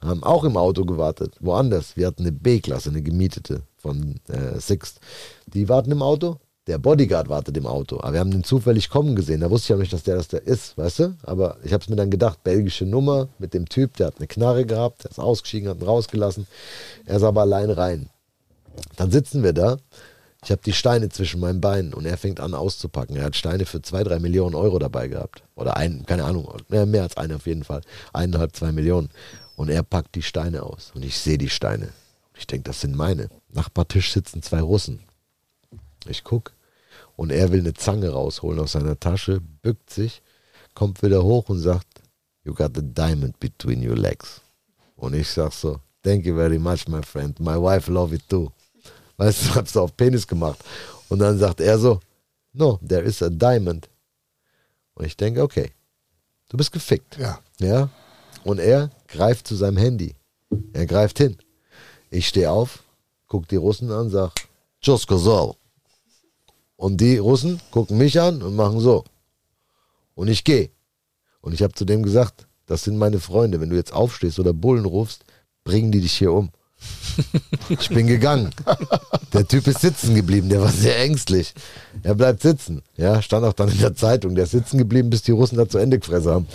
haben 0.00 0.22
auch 0.22 0.44
im 0.44 0.56
Auto 0.56 0.84
gewartet, 0.84 1.34
woanders. 1.40 1.96
Wir 1.96 2.06
hatten 2.06 2.22
eine 2.22 2.32
B-Klasse, 2.32 2.90
eine 2.90 3.02
gemietete 3.02 3.62
von 3.76 4.20
äh, 4.28 4.58
Sixt. 4.58 5.00
Die 5.46 5.68
warten 5.68 5.90
im 5.90 6.00
Auto, 6.00 6.38
der 6.66 6.78
Bodyguard 6.78 7.28
wartet 7.28 7.56
im 7.56 7.66
Auto. 7.66 7.98
Aber 8.00 8.12
wir 8.12 8.20
haben 8.20 8.30
den 8.30 8.44
zufällig 8.44 8.88
kommen 8.88 9.16
gesehen. 9.16 9.40
Da 9.40 9.50
wusste 9.50 9.72
ich 9.72 9.76
auch 9.76 9.80
nicht, 9.80 9.92
dass 9.92 10.04
der 10.04 10.16
das 10.16 10.28
der 10.28 10.46
ist, 10.46 10.78
weißt 10.78 10.98
du? 11.00 11.16
Aber 11.22 11.56
ich 11.64 11.72
habe 11.72 11.82
es 11.82 11.88
mir 11.88 11.96
dann 11.96 12.10
gedacht, 12.10 12.42
belgische 12.44 12.86
Nummer 12.86 13.28
mit 13.38 13.52
dem 13.52 13.68
Typ, 13.68 13.96
der 13.96 14.08
hat 14.08 14.18
eine 14.18 14.26
Knarre 14.26 14.64
gehabt, 14.64 15.04
der 15.04 15.10
ist 15.10 15.18
ausgestiegen, 15.18 15.68
hat 15.68 15.80
ihn 15.80 15.86
rausgelassen. 15.86 16.46
Er 17.06 17.16
ist 17.16 17.22
aber 17.22 17.42
allein 17.42 17.70
rein. 17.70 18.08
Dann 18.96 19.10
sitzen 19.10 19.42
wir 19.42 19.52
da. 19.52 19.78
Ich 20.42 20.50
habe 20.50 20.62
die 20.64 20.72
Steine 20.72 21.10
zwischen 21.10 21.40
meinen 21.40 21.60
Beinen 21.60 21.92
und 21.92 22.06
er 22.06 22.16
fängt 22.16 22.40
an 22.40 22.54
auszupacken. 22.54 23.16
Er 23.16 23.24
hat 23.24 23.36
Steine 23.36 23.66
für 23.66 23.82
zwei, 23.82 24.02
drei 24.04 24.18
Millionen 24.18 24.54
Euro 24.54 24.78
dabei 24.78 25.08
gehabt. 25.08 25.42
Oder 25.54 25.76
ein, 25.76 26.06
keine 26.06 26.24
Ahnung, 26.24 26.50
mehr, 26.68 27.02
als 27.02 27.16
eine 27.16 27.36
auf 27.36 27.46
jeden 27.46 27.64
Fall. 27.64 27.82
Eineinhalb, 28.12 28.56
zwei 28.56 28.72
Millionen. 28.72 29.10
Und 29.56 29.68
er 29.68 29.82
packt 29.82 30.14
die 30.14 30.22
Steine 30.22 30.62
aus. 30.62 30.92
Und 30.94 31.04
ich 31.04 31.18
sehe 31.18 31.36
die 31.36 31.50
Steine. 31.50 31.92
Ich 32.34 32.46
denke, 32.46 32.64
das 32.64 32.80
sind 32.80 32.96
meine. 32.96 33.28
Nachbartisch 33.52 34.12
sitzen 34.12 34.42
zwei 34.42 34.60
Russen. 34.60 35.00
Ich 36.06 36.24
guck 36.24 36.52
und 37.20 37.30
er 37.30 37.52
will 37.52 37.60
eine 37.60 37.74
Zange 37.74 38.08
rausholen 38.08 38.58
aus 38.60 38.72
seiner 38.72 38.98
Tasche, 38.98 39.42
bückt 39.60 39.90
sich, 39.90 40.22
kommt 40.74 41.02
wieder 41.02 41.22
hoch 41.22 41.50
und 41.50 41.58
sagt, 41.58 41.86
You 42.44 42.54
got 42.54 42.78
a 42.78 42.80
diamond 42.80 43.38
between 43.38 43.86
your 43.86 43.98
legs. 43.98 44.40
Und 44.96 45.12
ich 45.12 45.28
sag 45.28 45.52
so, 45.52 45.80
Thank 46.02 46.24
you 46.24 46.34
very 46.34 46.58
much, 46.58 46.88
my 46.88 47.02
friend. 47.02 47.38
My 47.38 47.56
wife 47.56 47.92
love 47.92 48.14
it 48.14 48.26
too. 48.26 48.50
Weißt 49.20 49.44
du, 49.44 49.54
hab's 49.56 49.76
auf 49.76 49.94
Penis 49.98 50.26
gemacht. 50.26 50.64
Und 51.10 51.18
dann 51.18 51.38
sagt 51.38 51.60
er 51.60 51.78
so, 51.78 52.00
No, 52.54 52.78
there 52.86 53.02
is 53.02 53.22
a 53.22 53.28
diamond. 53.28 53.88
Und 54.94 55.04
ich 55.04 55.14
denke, 55.14 55.42
okay, 55.42 55.72
du 56.48 56.56
bist 56.56 56.72
gefickt. 56.72 57.18
Ja. 57.18 57.38
Ja. 57.58 57.90
Und 58.44 58.58
er 58.58 58.90
greift 59.08 59.46
zu 59.46 59.56
seinem 59.56 59.76
Handy. 59.76 60.14
Er 60.72 60.86
greift 60.86 61.18
hin. 61.18 61.36
Ich 62.10 62.28
stehe 62.28 62.50
auf, 62.50 62.82
guck 63.28 63.46
die 63.46 63.56
Russen 63.56 63.92
an, 63.92 64.08
sag, 64.08 64.32
Tschüss, 64.80 65.06
Kosol. 65.06 65.54
Und 66.76 66.96
die 66.96 67.18
Russen 67.18 67.60
gucken 67.70 67.98
mich 67.98 68.18
an 68.18 68.42
und 68.42 68.56
machen 68.56 68.80
so. 68.80 69.04
Und 70.14 70.28
ich 70.28 70.44
gehe. 70.44 70.70
Und 71.42 71.52
ich 71.52 71.62
habe 71.62 71.74
zu 71.74 71.84
dem 71.84 72.02
gesagt, 72.02 72.46
das 72.64 72.84
sind 72.84 72.96
meine 72.96 73.20
Freunde. 73.20 73.60
Wenn 73.60 73.68
du 73.68 73.76
jetzt 73.76 73.92
aufstehst 73.92 74.38
oder 74.38 74.54
Bullen 74.54 74.86
rufst, 74.86 75.24
bringen 75.62 75.92
die 75.92 76.00
dich 76.00 76.14
hier 76.14 76.32
um. 76.32 76.50
Ich 77.68 77.88
bin 77.88 78.06
gegangen. 78.06 78.50
Der 79.32 79.46
Typ 79.46 79.66
ist 79.66 79.80
sitzen 79.80 80.14
geblieben, 80.14 80.48
der 80.48 80.60
war 80.62 80.70
sehr 80.70 80.98
ängstlich. 81.00 81.54
Er 82.02 82.14
bleibt 82.14 82.42
sitzen. 82.42 82.82
Ja, 82.96 83.20
stand 83.22 83.44
auch 83.44 83.52
dann 83.52 83.68
in 83.70 83.78
der 83.78 83.94
Zeitung. 83.94 84.34
Der 84.34 84.44
ist 84.44 84.52
sitzen 84.52 84.78
geblieben, 84.78 85.10
bis 85.10 85.22
die 85.22 85.32
Russen 85.32 85.56
da 85.56 85.68
zu 85.68 85.78
Ende 85.78 85.98
gefressen 85.98 86.30
haben. 86.32 86.48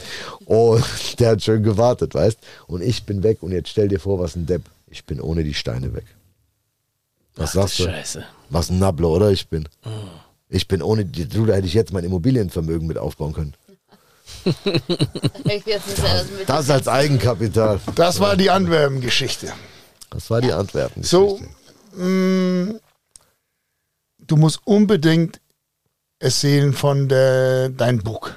Und 0.45 0.83
der 1.19 1.31
hat 1.31 1.43
schön 1.43 1.63
gewartet, 1.63 2.15
weißt 2.15 2.39
Und 2.67 2.81
ich 2.81 3.03
bin 3.03 3.23
weg 3.23 3.37
und 3.41 3.51
jetzt 3.51 3.69
stell 3.69 3.87
dir 3.87 3.99
vor, 3.99 4.19
was 4.19 4.35
ein 4.35 4.45
Depp. 4.45 4.63
Ich 4.87 5.05
bin 5.05 5.19
ohne 5.21 5.43
die 5.43 5.53
Steine 5.53 5.93
weg. 5.93 6.05
Was 7.35 7.49
Ach, 7.49 7.53
sagst 7.53 7.79
du? 7.79 7.83
Scheiße. 7.83 8.23
Was 8.49 8.69
ein 8.69 8.79
Nabler, 8.79 9.09
oder? 9.09 9.31
Ich 9.31 9.47
bin. 9.47 9.67
Ich 10.49 10.67
bin 10.67 10.81
ohne 10.81 11.05
die, 11.05 11.27
du, 11.27 11.45
da 11.45 11.55
hätte 11.55 11.67
ich 11.67 11.73
jetzt 11.73 11.91
mein 11.91 12.03
Immobilienvermögen 12.03 12.87
mit 12.87 12.97
aufbauen 12.97 13.33
können. 13.33 13.53
Das 15.45 16.45
Das 16.45 16.69
als 16.69 16.87
Eigenkapital. 16.87 17.79
Das 17.95 18.19
war 18.19 18.35
die 18.35 18.49
Antwerpen-Geschichte. 18.49 19.51
Das 20.15 20.29
war 20.29 20.39
die 20.39 20.53
Antwerpen. 20.53 21.03
So, 21.03 21.41
mh, 21.93 22.75
du 24.19 24.37
musst 24.37 24.61
unbedingt 24.63 25.41
erzählen 26.19 26.71
von 26.71 27.09
der, 27.09 27.67
dein 27.67 27.99
Buch. 27.99 28.29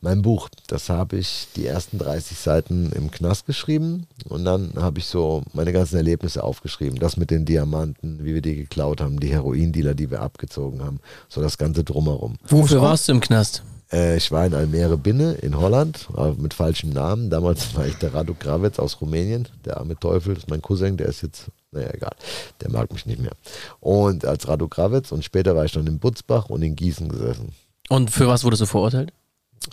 Mein 0.00 0.22
Buch, 0.22 0.48
das 0.66 0.88
habe 0.88 1.18
ich 1.18 1.48
die 1.56 1.66
ersten 1.66 1.98
30 1.98 2.38
Seiten 2.38 2.90
im 2.92 3.10
Knast 3.10 3.44
geschrieben 3.44 4.06
und 4.30 4.46
dann 4.46 4.72
habe 4.76 4.98
ich 4.98 5.06
so 5.06 5.42
meine 5.52 5.74
ganzen 5.74 5.96
Erlebnisse 5.96 6.42
aufgeschrieben. 6.42 6.98
Das 6.98 7.18
mit 7.18 7.30
den 7.30 7.44
Diamanten, 7.44 8.24
wie 8.24 8.32
wir 8.32 8.42
die 8.42 8.56
geklaut 8.56 9.02
haben, 9.02 9.20
die 9.20 9.28
Heroindealer, 9.28 9.92
die 9.92 10.10
wir 10.10 10.22
abgezogen 10.22 10.82
haben, 10.82 11.00
so 11.28 11.42
das 11.42 11.58
Ganze 11.58 11.84
drumherum. 11.84 12.36
Wofür 12.48 12.80
warst 12.80 13.08
du 13.08 13.12
im 13.12 13.20
Knast? 13.20 13.62
Äh, 13.92 14.16
ich 14.16 14.30
war 14.32 14.46
in 14.46 14.54
Almere 14.54 14.96
Binne 14.96 15.34
in 15.34 15.58
Holland, 15.58 16.08
aber 16.12 16.34
mit 16.34 16.54
falschem 16.54 16.90
Namen. 16.90 17.30
Damals 17.30 17.74
war 17.74 17.86
ich 17.86 17.96
der 17.96 18.14
Radu 18.14 18.34
Krawetz 18.34 18.78
aus 18.78 19.00
Rumänien, 19.00 19.48
der 19.64 19.78
arme 19.78 19.98
Teufel, 19.98 20.34
das 20.34 20.44
ist 20.44 20.50
mein 20.50 20.62
Cousin, 20.62 20.96
der 20.96 21.08
ist 21.08 21.22
jetzt, 21.22 21.46
naja, 21.70 21.90
egal, 21.92 22.14
der 22.60 22.70
mag 22.70 22.92
mich 22.92 23.06
nicht 23.06 23.20
mehr. 23.20 23.32
Und 23.80 24.24
als 24.24 24.48
Radu 24.48 24.68
Krawetz 24.68 25.12
und 25.12 25.24
später 25.24 25.54
war 25.54 25.64
ich 25.64 25.72
dann 25.72 25.86
in 25.86 25.98
Butzbach 25.98 26.50
und 26.50 26.62
in 26.62 26.74
Gießen 26.74 27.08
gesessen. 27.08 27.52
Und 27.88 28.10
für 28.10 28.26
was 28.26 28.44
wurdest 28.44 28.62
du 28.62 28.66
verurteilt? 28.66 29.12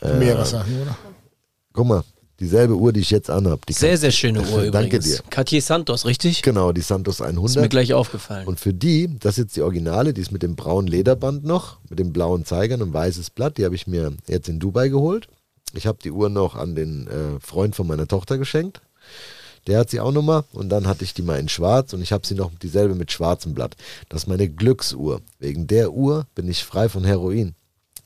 Äh, 0.01 0.17
Mehrere 0.17 0.45
Sachen, 0.45 0.81
oder? 0.81 0.95
Guck 1.73 1.87
mal, 1.87 2.03
dieselbe 2.43 2.75
Uhr, 2.75 2.93
die 2.93 2.99
ich 2.99 3.09
jetzt 3.09 3.29
anhab. 3.29 3.65
Die 3.65 3.73
Sehr, 3.73 3.97
sehr 3.97 4.11
schöne 4.11 4.39
Uhr 4.51 4.69
Danke 4.71 4.97
übrigens. 4.97 5.05
dir. 5.05 5.19
Cartier 5.29 5.61
Santos, 5.61 6.05
richtig? 6.05 6.41
Genau, 6.41 6.71
die 6.71 6.81
Santos 6.81 7.15
Ist 7.15 7.21
mir 7.21 7.27
100. 7.29 7.69
gleich 7.69 7.93
aufgefallen. 7.93 8.47
Und 8.47 8.59
für 8.59 8.73
die, 8.73 9.09
das 9.19 9.33
ist 9.33 9.37
jetzt 9.45 9.55
die 9.55 9.61
Originale, 9.61 10.13
die 10.13 10.21
ist 10.21 10.31
mit 10.31 10.43
dem 10.43 10.55
braunen 10.55 10.87
Lederband 10.87 11.43
noch, 11.43 11.77
mit 11.89 11.99
dem 11.99 12.13
blauen 12.13 12.45
Zeigern 12.45 12.81
und 12.81 12.93
weißes 12.93 13.29
Blatt, 13.31 13.57
die 13.57 13.65
habe 13.65 13.75
ich 13.75 13.87
mir 13.87 14.13
jetzt 14.27 14.49
in 14.49 14.59
Dubai 14.59 14.89
geholt. 14.89 15.27
Ich 15.73 15.87
habe 15.87 15.97
die 16.03 16.11
Uhr 16.11 16.29
noch 16.29 16.55
an 16.55 16.75
den 16.75 17.07
äh, 17.07 17.39
Freund 17.39 17.75
von 17.75 17.87
meiner 17.87 18.07
Tochter 18.07 18.37
geschenkt. 18.37 18.81
Der 19.67 19.79
hat 19.79 19.89
sie 19.89 19.99
auch 19.99 20.11
nochmal 20.11 20.43
und 20.53 20.69
dann 20.69 20.87
hatte 20.87 21.03
ich 21.03 21.13
die 21.13 21.21
mal 21.21 21.39
in 21.39 21.49
schwarz 21.49 21.93
und 21.93 22.01
ich 22.01 22.11
habe 22.11 22.27
sie 22.27 22.35
noch 22.35 22.51
dieselbe 22.61 22.95
mit 22.95 23.11
schwarzem 23.11 23.53
Blatt. 23.53 23.75
Das 24.09 24.23
ist 24.23 24.27
meine 24.27 24.49
Glücksuhr. 24.49 25.21
Wegen 25.39 25.67
der 25.67 25.93
Uhr 25.93 26.27
bin 26.35 26.49
ich 26.49 26.63
frei 26.63 26.89
von 26.89 27.05
Heroin. 27.05 27.55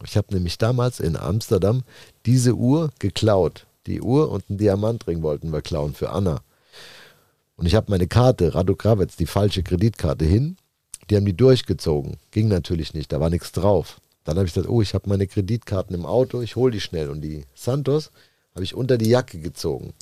Ich 0.06 0.16
habe 0.16 0.34
nämlich 0.34 0.58
damals 0.58 1.00
in 1.00 1.16
Amsterdam 1.18 1.84
diese 2.26 2.54
Uhr 2.54 2.92
geklaut. 3.00 3.66
Die 3.88 4.02
Uhr 4.02 4.30
und 4.30 4.44
einen 4.50 4.58
Diamantring 4.58 5.24
wollten 5.24 5.52
wir 5.52 5.62
klauen 5.62 5.94
für 5.94 6.10
Anna. 6.10 6.42
Und 7.56 7.66
ich 7.66 7.74
habe 7.74 7.90
meine 7.90 8.08
Karte, 8.08 8.54
Rado 8.54 8.76
Krawetz, 8.76 9.16
die 9.16 9.26
falsche 9.26 9.64
Kreditkarte 9.64 10.26
hin. 10.26 10.58
Die 11.10 11.16
haben 11.16 11.26
die 11.26 11.36
durchgezogen. 11.36 12.18
Ging 12.32 12.50
natürlich 12.50 12.94
nicht, 12.94 13.12
da 13.12 13.20
war 13.20 13.30
nichts 13.30 13.52
drauf. 13.54 14.00
Dann 14.26 14.36
habe 14.36 14.46
ich 14.46 14.54
gesagt, 14.54 14.70
oh, 14.70 14.82
ich 14.82 14.94
habe 14.94 15.10
meine 15.10 15.26
Kreditkarten 15.26 15.96
im 15.96 16.06
Auto, 16.06 16.42
ich 16.42 16.58
hole 16.58 16.72
die 16.72 16.82
schnell. 16.82 17.10
Und 17.10 17.22
die 17.22 17.46
Santos 17.56 18.12
habe 18.54 18.66
ich 18.66 18.76
unter 18.76 18.98
die 18.98 19.10
Jacke 19.10 19.40
gezogen. 19.40 19.94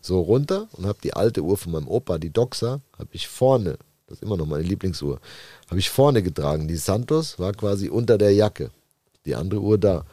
So 0.00 0.20
runter 0.20 0.68
und 0.72 0.86
habe 0.86 0.98
die 1.02 1.14
alte 1.14 1.42
Uhr 1.42 1.56
von 1.56 1.72
meinem 1.72 1.86
Opa, 1.86 2.18
die 2.18 2.30
Doxa, 2.30 2.80
habe 2.98 3.08
ich 3.12 3.28
vorne, 3.28 3.78
das 4.08 4.16
ist 4.16 4.22
immer 4.22 4.36
noch 4.36 4.46
meine 4.46 4.64
Lieblingsuhr, 4.64 5.20
habe 5.68 5.78
ich 5.78 5.90
vorne 5.90 6.22
getragen. 6.22 6.66
Die 6.66 6.76
Santos 6.76 7.38
war 7.38 7.52
quasi 7.52 7.88
unter 7.88 8.18
der 8.18 8.32
Jacke. 8.32 8.70
Die 9.24 9.36
andere 9.36 9.60
Uhr 9.60 9.78
da. 9.78 10.04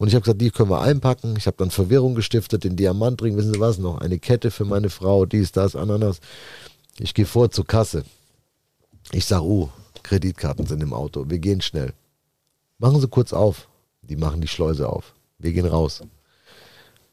Und 0.00 0.08
ich 0.08 0.14
habe 0.14 0.22
gesagt, 0.22 0.40
die 0.40 0.50
können 0.50 0.70
wir 0.70 0.80
einpacken. 0.80 1.34
Ich 1.36 1.46
habe 1.46 1.58
dann 1.58 1.70
Verwirrung 1.70 2.14
gestiftet, 2.14 2.64
den 2.64 2.74
Diamantring, 2.74 3.36
wissen 3.36 3.52
Sie 3.52 3.60
was, 3.60 3.76
noch 3.76 3.98
eine 3.98 4.18
Kette 4.18 4.50
für 4.50 4.64
meine 4.64 4.88
Frau, 4.88 5.26
dies, 5.26 5.52
das, 5.52 5.76
Ananas. 5.76 6.20
Ich 6.98 7.12
gehe 7.12 7.26
vor 7.26 7.50
zur 7.50 7.66
Kasse. 7.66 8.04
Ich 9.12 9.26
sage, 9.26 9.44
oh, 9.44 9.68
Kreditkarten 10.02 10.64
sind 10.64 10.82
im 10.82 10.94
Auto, 10.94 11.28
wir 11.28 11.38
gehen 11.38 11.60
schnell. 11.60 11.92
Machen 12.78 12.98
Sie 12.98 13.08
kurz 13.08 13.34
auf. 13.34 13.68
Die 14.00 14.16
machen 14.16 14.40
die 14.40 14.48
Schleuse 14.48 14.88
auf. 14.88 15.12
Wir 15.38 15.52
gehen 15.52 15.66
raus. 15.66 16.02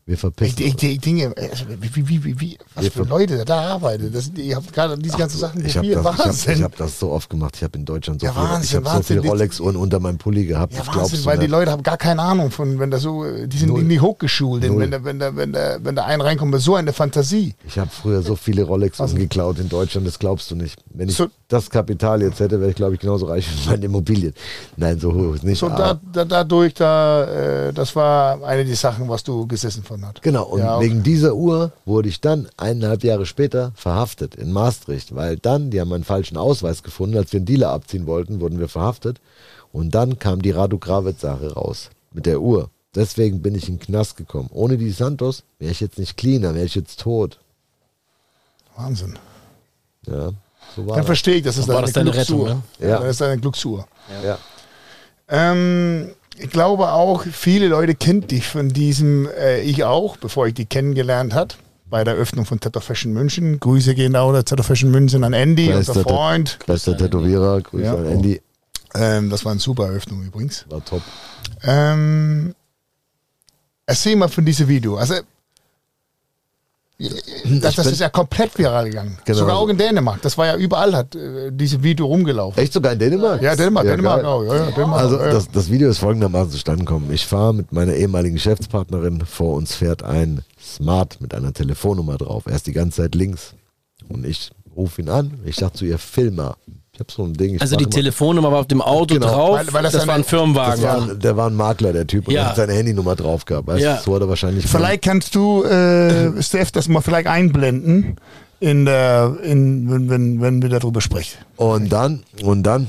Wir 0.07 0.13
Ich, 0.13 0.19
verpissen 0.21 0.55
ich, 0.65 0.73
uns. 0.73 0.83
ich 0.83 0.99
denke, 1.01 1.35
also, 1.37 1.65
wie, 1.81 2.07
wie, 2.07 2.23
wie, 2.23 2.39
wie, 2.39 2.57
was 2.75 2.87
für 2.87 3.03
Leute 3.03 3.43
da 3.43 3.73
arbeiten. 3.73 4.09
Das, 4.13 4.31
ich 4.35 4.55
habe 4.55 4.65
gerade 4.71 4.97
diese 4.97 5.17
ganzen 5.17 5.37
Sachen 5.37 5.65
ich 5.65 5.75
habe 5.77 5.85
das, 5.89 6.43
ich 6.43 6.47
hab, 6.47 6.55
ich 6.55 6.63
hab 6.63 6.75
das 6.77 6.97
so 6.99 7.11
oft 7.11 7.29
gemacht. 7.29 7.55
Ich 7.57 7.63
habe 7.63 7.77
in 7.77 7.83
Deutschland 7.83 8.21
so 8.21 8.25
Ja, 8.27 8.31
viele, 8.31 8.45
ich 8.45 8.73
Wahnsinn, 8.73 8.83
so 8.85 9.01
viele 9.03 9.19
Rolex-Uhren 9.27 9.75
unter 9.75 9.99
meinem 9.99 10.17
Pulli 10.17 10.45
gehabt. 10.45 10.73
ja, 10.73 10.87
Wahnsinn, 10.87 11.25
weil 11.25 11.35
die 11.37 11.41
nicht. 11.43 11.51
Leute 11.51 11.71
haben 11.71 11.83
gar 11.83 11.97
keine 11.97 12.21
Ahnung 12.21 12.51
von, 12.51 12.79
wenn 12.79 12.89
da 12.89 12.99
so, 12.99 13.25
die 13.45 13.57
sind 13.57 13.67
Null. 13.67 13.83
nicht 13.83 14.01
hochgeschult, 14.01 14.63
denn 14.63 14.79
wenn 14.79 14.91
da, 14.91 15.03
wenn 15.03 15.19
da, 15.19 15.35
wenn 15.35 15.51
da, 15.51 15.77
wenn 15.83 15.95
da 15.95 16.05
ein 16.05 16.21
reinkommt, 16.21 16.51
mit 16.51 16.61
so 16.61 16.75
eine 16.75 16.93
Fantasie. 16.93 17.53
Ich 17.67 17.77
habe 17.77 17.89
früher 17.91 18.21
so 18.21 18.37
viele 18.37 18.63
Rolex-Uhren 18.63 19.13
geklaut 19.15 19.59
in 19.59 19.67
Deutschland, 19.67 20.07
das 20.07 20.17
glaubst 20.19 20.49
du 20.49 20.55
nicht. 20.55 20.81
Wenn 20.93 21.09
ich 21.09 21.15
So- 21.17 21.27
das 21.49 21.69
Kapital 21.69 22.21
jetzt 22.21 22.39
hätte, 22.39 22.59
wäre 22.61 22.69
ich, 22.69 22.75
glaube 22.77 22.93
ich, 22.95 22.99
genauso 23.01 23.25
reich 23.25 23.45
wie 23.65 23.69
meine 23.69 23.85
Immobilien. 23.85 24.33
Nein, 24.77 24.99
so 24.99 25.13
hoch 25.13 25.35
ist 25.35 25.43
nicht. 25.43 25.59
So, 25.59 25.67
da, 25.69 25.99
da, 26.13 26.23
dadurch, 26.25 26.73
da, 26.73 27.67
äh, 27.67 27.73
das 27.73 27.93
war 27.95 28.41
eine 28.43 28.63
der 28.65 28.75
Sachen, 28.77 29.07
was 29.09 29.23
du 29.23 29.45
gesessen 29.47 29.83
von 29.83 29.96
hat. 30.05 30.21
Genau, 30.21 30.43
und 30.45 30.59
Ja, 30.59 30.77
okay. 30.77 30.85
wegen 30.85 31.03
dieser 31.03 31.35
Uhr 31.35 31.71
wurde 31.85 32.09
ich 32.09 32.21
dann 32.21 32.47
eineinhalb 32.57 33.03
Jahre 33.03 33.25
später 33.25 33.71
verhaftet 33.75 34.35
in 34.35 34.51
Maastricht, 34.51 35.15
weil 35.15 35.37
dann, 35.37 35.69
die 35.71 35.79
haben 35.81 35.93
einen 35.93 36.03
falschen 36.03 36.37
Ausweis 36.37 36.83
gefunden, 36.83 37.17
als 37.17 37.31
wir 37.33 37.39
einen 37.39 37.45
Dealer 37.45 37.69
abziehen 37.71 38.05
wollten, 38.07 38.39
wurden 38.39 38.59
wir 38.59 38.67
verhaftet 38.69 39.19
und 39.71 39.95
dann 39.95 40.19
kam 40.19 40.41
die 40.41 40.51
Radu 40.51 40.77
Krawitz-Sache 40.77 41.53
raus 41.53 41.89
mit 42.13 42.25
der 42.25 42.41
Uhr. 42.41 42.69
Deswegen 42.95 43.41
bin 43.41 43.53
ich 43.53 43.67
in 43.69 43.75
den 43.75 43.81
Knast 43.85 44.17
gekommen. 44.17 44.49
Ohne 44.51 44.77
die 44.77 44.89
Santos 44.91 45.43
wäre 45.59 45.71
ich 45.71 45.79
jetzt 45.81 45.99
nicht 45.99 46.17
cleaner, 46.17 46.55
wäre 46.55 46.65
ich 46.65 46.73
jetzt 46.75 46.99
tot. 46.99 47.37
Wahnsinn. 48.75 49.17
Ja, 50.07 50.31
so 50.75 50.81
war 50.85 50.87
Dann 50.87 50.97
das. 50.97 51.05
verstehe 51.05 51.35
ich, 51.35 51.43
das 51.43 51.57
ist 51.57 51.67
War 51.67 51.75
deine 51.75 51.85
das 51.87 51.93
deine 51.93 52.11
Glücksuhr. 52.11 52.45
Rettung, 52.47 52.63
ne? 52.79 52.87
Ja. 52.87 52.87
Ja. 52.89 52.99
Das 53.01 53.09
ist 53.11 53.21
deine 53.21 53.39
Glücksuhr. 53.41 53.87
Ja. 54.23 54.37
Ähm, 55.29 56.11
ich 56.39 56.49
glaube 56.49 56.89
auch, 56.91 57.23
viele 57.23 57.67
Leute 57.67 57.95
kennt 57.95 58.31
dich 58.31 58.47
von 58.47 58.69
diesem, 58.69 59.27
äh, 59.37 59.61
ich 59.61 59.83
auch, 59.83 60.17
bevor 60.17 60.47
ich 60.47 60.53
die 60.53 60.65
kennengelernt 60.65 61.33
hat 61.33 61.57
bei 61.89 62.03
der 62.03 62.15
Öffnung 62.15 62.45
von 62.45 62.59
Tattoo 62.59 62.81
Fashion 62.81 63.13
München. 63.13 63.59
Grüße 63.59 63.95
gehen 63.95 64.13
da 64.13 64.25
oder 64.25 64.43
Tattoo 64.43 64.63
Fashion 64.63 64.91
München 64.91 65.23
an 65.23 65.33
Andy, 65.33 65.67
Bester 65.67 65.95
unser 65.95 66.03
Freund. 66.03 66.59
Bester 66.65 66.97
Tätowierer, 66.97 67.61
Grüße 67.61 67.83
Ja. 67.85 67.95
an 67.95 68.05
Andy, 68.05 68.41
Ähm, 68.95 69.29
das 69.29 69.45
war 69.45 69.51
eine 69.51 69.61
super 69.61 69.85
Eröffnung 69.87 70.23
übrigens. 70.23 70.65
war 70.69 70.83
top. 70.83 71.01
Ähm, 71.63 72.53
erzähl 73.85 74.15
mal 74.15 74.27
von 74.27 74.45
diesem 74.45 74.67
Video. 74.67 74.95
Also, 74.97 75.15
das, 76.99 77.75
das 77.75 77.85
ist 77.87 77.99
ja 77.99 78.09
komplett 78.09 78.57
viral 78.57 78.85
gegangen. 78.85 79.17
Genau. 79.23 79.37
Sogar 79.37 79.57
auch 79.57 79.69
in 79.69 79.77
Dänemark. 79.77 80.21
Das 80.23 80.37
war 80.37 80.47
ja 80.47 80.55
überall, 80.55 80.95
hat 80.95 81.15
äh, 81.15 81.51
dieses 81.51 81.83
Video 81.83 82.07
rumgelaufen. 82.07 82.61
Echt 82.61 82.73
sogar 82.73 82.93
in 82.93 82.99
Dänemark? 82.99 83.41
Ja, 83.41 83.55
Dänemark, 83.55 83.85
Dänemark 83.85 84.21
geil. 84.21 84.25
auch. 84.25 84.43
Ja, 84.43 84.55
ja, 84.55 84.71
Dänemark 84.71 85.01
Also 85.01 85.17
ja. 85.19 85.29
das, 85.29 85.51
das 85.51 85.69
Video 85.69 85.89
ist 85.89 85.99
folgendermaßen 85.99 86.51
zustande 86.51 86.85
gekommen. 86.85 87.11
Ich 87.11 87.27
fahre 87.27 87.53
mit 87.53 87.71
meiner 87.71 87.93
ehemaligen 87.93 88.35
Geschäftspartnerin, 88.35 89.21
vor 89.25 89.53
uns 89.55 89.75
fährt 89.75 90.01
ein 90.01 90.41
Smart 90.59 91.21
mit 91.21 91.35
einer 91.35 91.53
Telefonnummer 91.53 92.17
drauf. 92.17 92.43
Er 92.47 92.55
ist 92.55 92.65
die 92.65 92.73
ganze 92.73 93.03
Zeit 93.03 93.13
links. 93.13 93.53
Und 94.09 94.25
ich 94.25 94.51
rufe 94.75 95.01
ihn 95.01 95.09
an. 95.09 95.39
Ich 95.45 95.57
sag 95.57 95.75
zu 95.77 95.85
ihr, 95.85 95.99
film 95.99 96.35
mal. 96.35 96.55
Ich 96.97 96.99
habe 96.99 97.11
so 97.11 97.23
ein 97.25 97.33
Ding. 97.33 97.53
Ich 97.55 97.61
Also 97.61 97.75
die 97.75 97.85
Telefonnummer 97.85 98.51
war 98.51 98.59
auf 98.61 98.67
dem 98.67 98.81
Auto 98.81 99.13
Genau. 99.13 99.27
drauf. 99.27 99.59
Weil- 99.59 99.71
weil 99.73 99.83
das 99.83 99.93
das, 99.93 100.01
eine- 100.01 100.07
war 100.09 100.15
ein 100.15 100.23
Firmenwagen. 100.23 100.83
war, 100.83 101.01
ein- 101.11 101.19
der 101.19 101.37
war 101.37 101.47
ein 101.47 101.55
Makler, 101.55 101.93
der 101.93 102.07
Typ, 102.07 102.27
und 102.27 102.33
Ja. 102.33 102.41
er 102.41 102.49
hat 102.49 102.55
seine 102.55 102.73
Handynummer 102.73 103.15
drauf 103.15 103.45
gehabt. 103.45 103.67
Weißt, 103.67 103.83
Ja. 103.83 103.97
du, 103.97 104.03
So 104.03 104.15
hat 104.15 104.21
er 104.23 104.29
wahrscheinlich. 104.29 104.65
Vielleicht 104.65 105.03
kannst 105.03 105.35
du, 105.35 105.63
äh, 105.63 106.41
Steph, 106.41 106.71
das 106.71 106.87
mal 106.87 107.01
vielleicht 107.01 107.27
einblenden, 107.27 108.15
in 108.59 108.85
der, 108.85 109.37
in, 109.43 109.91
wenn, 109.91 110.09
wenn, 110.09 110.41
wenn 110.41 110.61
wir 110.63 110.69
darüber 110.69 110.99
sprechen. 111.01 111.37
Und 111.55 111.89
dann, 111.91 112.23
und 112.41 112.63
dann 112.63 112.87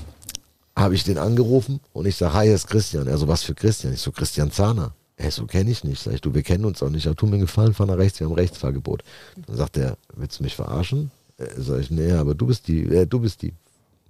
habe 0.74 0.94
ich 0.94 1.04
den 1.04 1.18
angerufen 1.18 1.80
und 1.92 2.06
ich 2.06 2.16
sage, 2.16 2.32
hi, 2.32 2.46
hier 2.46 2.54
ist 2.54 2.66
Christian. 2.66 3.06
Er 3.08 3.18
so, 3.18 3.28
was 3.28 3.42
für 3.42 3.54
Christian? 3.54 3.92
Ich 3.92 4.00
so, 4.00 4.10
Christian 4.10 4.50
Zahner. 4.50 4.92
Er 5.18 5.30
so, 5.32 5.44
kenne 5.44 5.70
ich 5.70 5.84
nicht. 5.84 6.02
Sag 6.02 6.14
ich, 6.14 6.20
du, 6.22 6.32
wir 6.32 6.42
kennen 6.42 6.64
uns 6.64 6.82
auch 6.82 6.88
nicht. 6.88 7.06
Aber 7.06 7.14
tu 7.16 7.26
mir 7.26 7.32
einen 7.32 7.42
Gefallen, 7.42 7.74
fahr 7.74 7.84
nach 7.86 7.98
rechts, 7.98 8.20
wir 8.20 8.26
haben 8.26 8.34
Rechtsfahrgebot. 8.34 9.02
Dann 9.46 9.56
sagt 9.56 9.76
er, 9.76 9.98
willst 10.16 10.38
du 10.38 10.44
mich 10.44 10.54
verarschen? 10.56 11.10
Äh, 11.36 11.44
Sag 11.58 11.80
ich, 11.80 11.90
nee, 11.90 12.12
aber 12.12 12.34
du 12.34 12.46
bist 12.46 12.68
die, 12.68 12.84
äh, 12.84 13.04
du 13.06 13.18
bist 13.20 13.42
die 13.42 13.52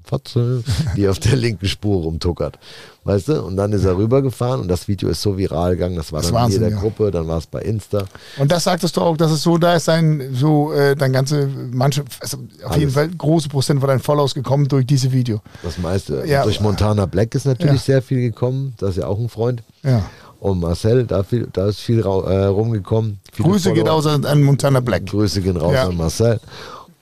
Fotze, 0.09 0.63
die 0.97 1.07
auf 1.09 1.19
der 1.19 1.37
linken 1.37 1.67
Spur 1.67 2.03
rumtuckert. 2.03 2.59
Weißt 3.05 3.29
du? 3.29 3.43
Und 3.43 3.57
dann 3.57 3.73
ist 3.73 3.85
er 3.85 3.97
rübergefahren 3.97 4.61
und 4.61 4.69
das 4.69 4.87
Video 4.89 5.09
ist 5.09 5.23
so 5.23 5.39
viral 5.39 5.73
gegangen. 5.77 5.97
Das 5.97 6.13
war 6.13 6.21
Das 6.21 6.31
dann 6.31 6.47
in 6.47 6.53
jeder 6.53 6.69
ja. 6.71 6.79
Gruppe, 6.79 7.11
dann 7.11 7.27
war 7.29 7.39
es 7.39 7.47
bei 7.47 7.61
Insta. 7.63 8.05
Und 8.39 8.51
das 8.53 8.65
sagtest 8.65 8.97
du 8.97 9.01
auch, 9.01 9.17
dass 9.17 9.31
es 9.31 9.43
so, 9.43 9.57
da 9.57 9.75
ist 9.77 9.89
dein, 9.89 10.35
so, 10.35 10.73
äh, 10.73 10.95
dein 10.95 11.13
ganze, 11.13 11.49
manche, 11.73 12.05
also 12.21 12.39
auf 12.65 12.73
jeden 12.77 12.85
Alles. 12.85 12.95
Fall 12.95 13.09
große 13.09 13.49
Prozent 13.49 13.81
von 13.81 13.89
deinen 13.89 14.01
Follows 14.01 14.35
gekommen 14.35 14.69
durch 14.69 14.85
diese 14.87 15.11
Video. 15.13 15.41
Das 15.63 15.79
meiste. 15.79 16.25
Ja. 16.27 16.43
Durch 16.43 16.61
Montana 16.61 17.07
Black 17.07 17.35
ist 17.35 17.47
natürlich 17.47 17.81
Ja. 17.87 17.95
sehr 17.95 18.03
viel 18.03 18.21
gekommen. 18.21 18.75
Das 18.79 18.91
ist 18.91 18.97
ja 18.97 19.07
auch 19.07 19.19
ein 19.19 19.29
Freund. 19.29 19.63
Ja. 19.83 20.03
Und 20.41 20.61
Marcel, 20.61 21.05
da, 21.05 21.25
viel, 21.25 21.49
da 21.53 21.69
ist 21.69 21.81
viel 21.81 22.01
äh, 22.01 22.05
rumgekommen. 22.05 23.19
Grüße 23.37 23.71
Follower. 23.71 23.93
aus 23.93 24.07
an, 24.07 24.25
an 24.25 24.43
Montana 24.43 24.81
Black. 24.81 25.07
Grüße 25.07 25.41
gehen 25.41 25.57
raus 25.57 25.75
an 25.77 25.97
Marcel. 25.97 26.41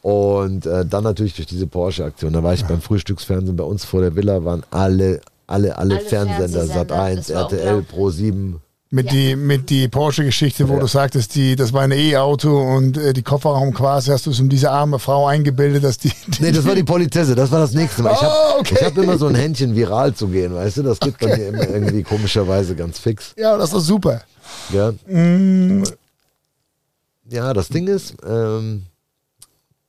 Und 0.06 0.66
äh, 0.66 0.86
dann 0.86 1.02
natürlich 1.02 1.34
durch 1.34 1.48
diese 1.48 1.66
Porsche-Aktion. 1.66 2.32
Da 2.32 2.40
war 2.44 2.54
ich 2.54 2.64
beim 2.64 2.80
Frühstücksfernsehen 2.80 3.56
bei 3.56 3.64
uns 3.64 3.84
vor 3.84 4.02
der 4.02 4.14
Villa, 4.14 4.44
waren 4.44 4.62
alle, 4.70 5.20
alle, 5.48 5.76
alle, 5.76 5.96
Alle 5.96 6.00
Fernsehsender, 6.00 6.64
Fernsehsender, 6.64 6.94
Sat1, 6.94 7.16
das 7.16 7.30
war 7.34 7.40
RTL, 7.42 7.58
unglaublich. 7.60 7.88
Pro 7.88 8.10
7. 8.10 8.60
Mit 8.90 9.06
Ja. 9.06 9.12
die, 9.12 9.34
mit 9.34 9.68
die 9.68 9.88
Porsche-Geschichte, 9.88 10.68
wo 10.68 10.74
Ja. 10.74 10.78
du 10.78 10.86
sagtest, 10.86 11.34
die, 11.34 11.56
das 11.56 11.72
war 11.72 11.82
ein 11.82 11.90
E-Auto 11.90 12.56
und 12.56 12.96
äh, 12.96 13.12
die 13.14 13.24
Kofferraum 13.24 13.74
quasi 13.74 14.12
hast 14.12 14.26
du 14.26 14.30
es 14.30 14.38
um 14.38 14.48
diese 14.48 14.70
arme 14.70 15.00
Frau 15.00 15.26
eingebildet, 15.26 15.82
dass 15.82 15.98
die. 15.98 16.12
die 16.28 16.40
Nee, 16.44 16.52
das 16.52 16.64
war 16.64 16.76
die 16.76 16.84
Politesse, 16.84 17.34
das 17.34 17.50
war 17.50 17.58
das 17.58 17.72
nächste 17.72 18.02
Mal. 18.04 18.12
Ich 18.12 18.22
habe 18.22 18.32
Oh, 18.54 18.60
okay. 18.60 18.84
hab 18.84 18.96
immer 18.96 19.18
so 19.18 19.26
ein 19.26 19.34
Händchen, 19.34 19.74
viral 19.74 20.14
zu 20.14 20.28
gehen, 20.28 20.54
weißt 20.54 20.76
du? 20.76 20.82
Das 20.84 21.00
geht 21.00 21.18
bei 21.18 21.36
mir 21.36 21.48
immer 21.48 21.68
irgendwie 21.68 22.04
komischerweise 22.04 22.76
ganz 22.76 23.00
fix. 23.00 23.34
ja, 23.36 23.56
das 23.58 23.72
ist 23.72 23.86
super. 23.86 24.20
Ja, 24.72 24.92
Mm, 25.08 25.82
ja 27.28 27.52
das 27.52 27.68
Ding 27.70 27.88
ist, 27.88 28.14
ähm, 28.24 28.84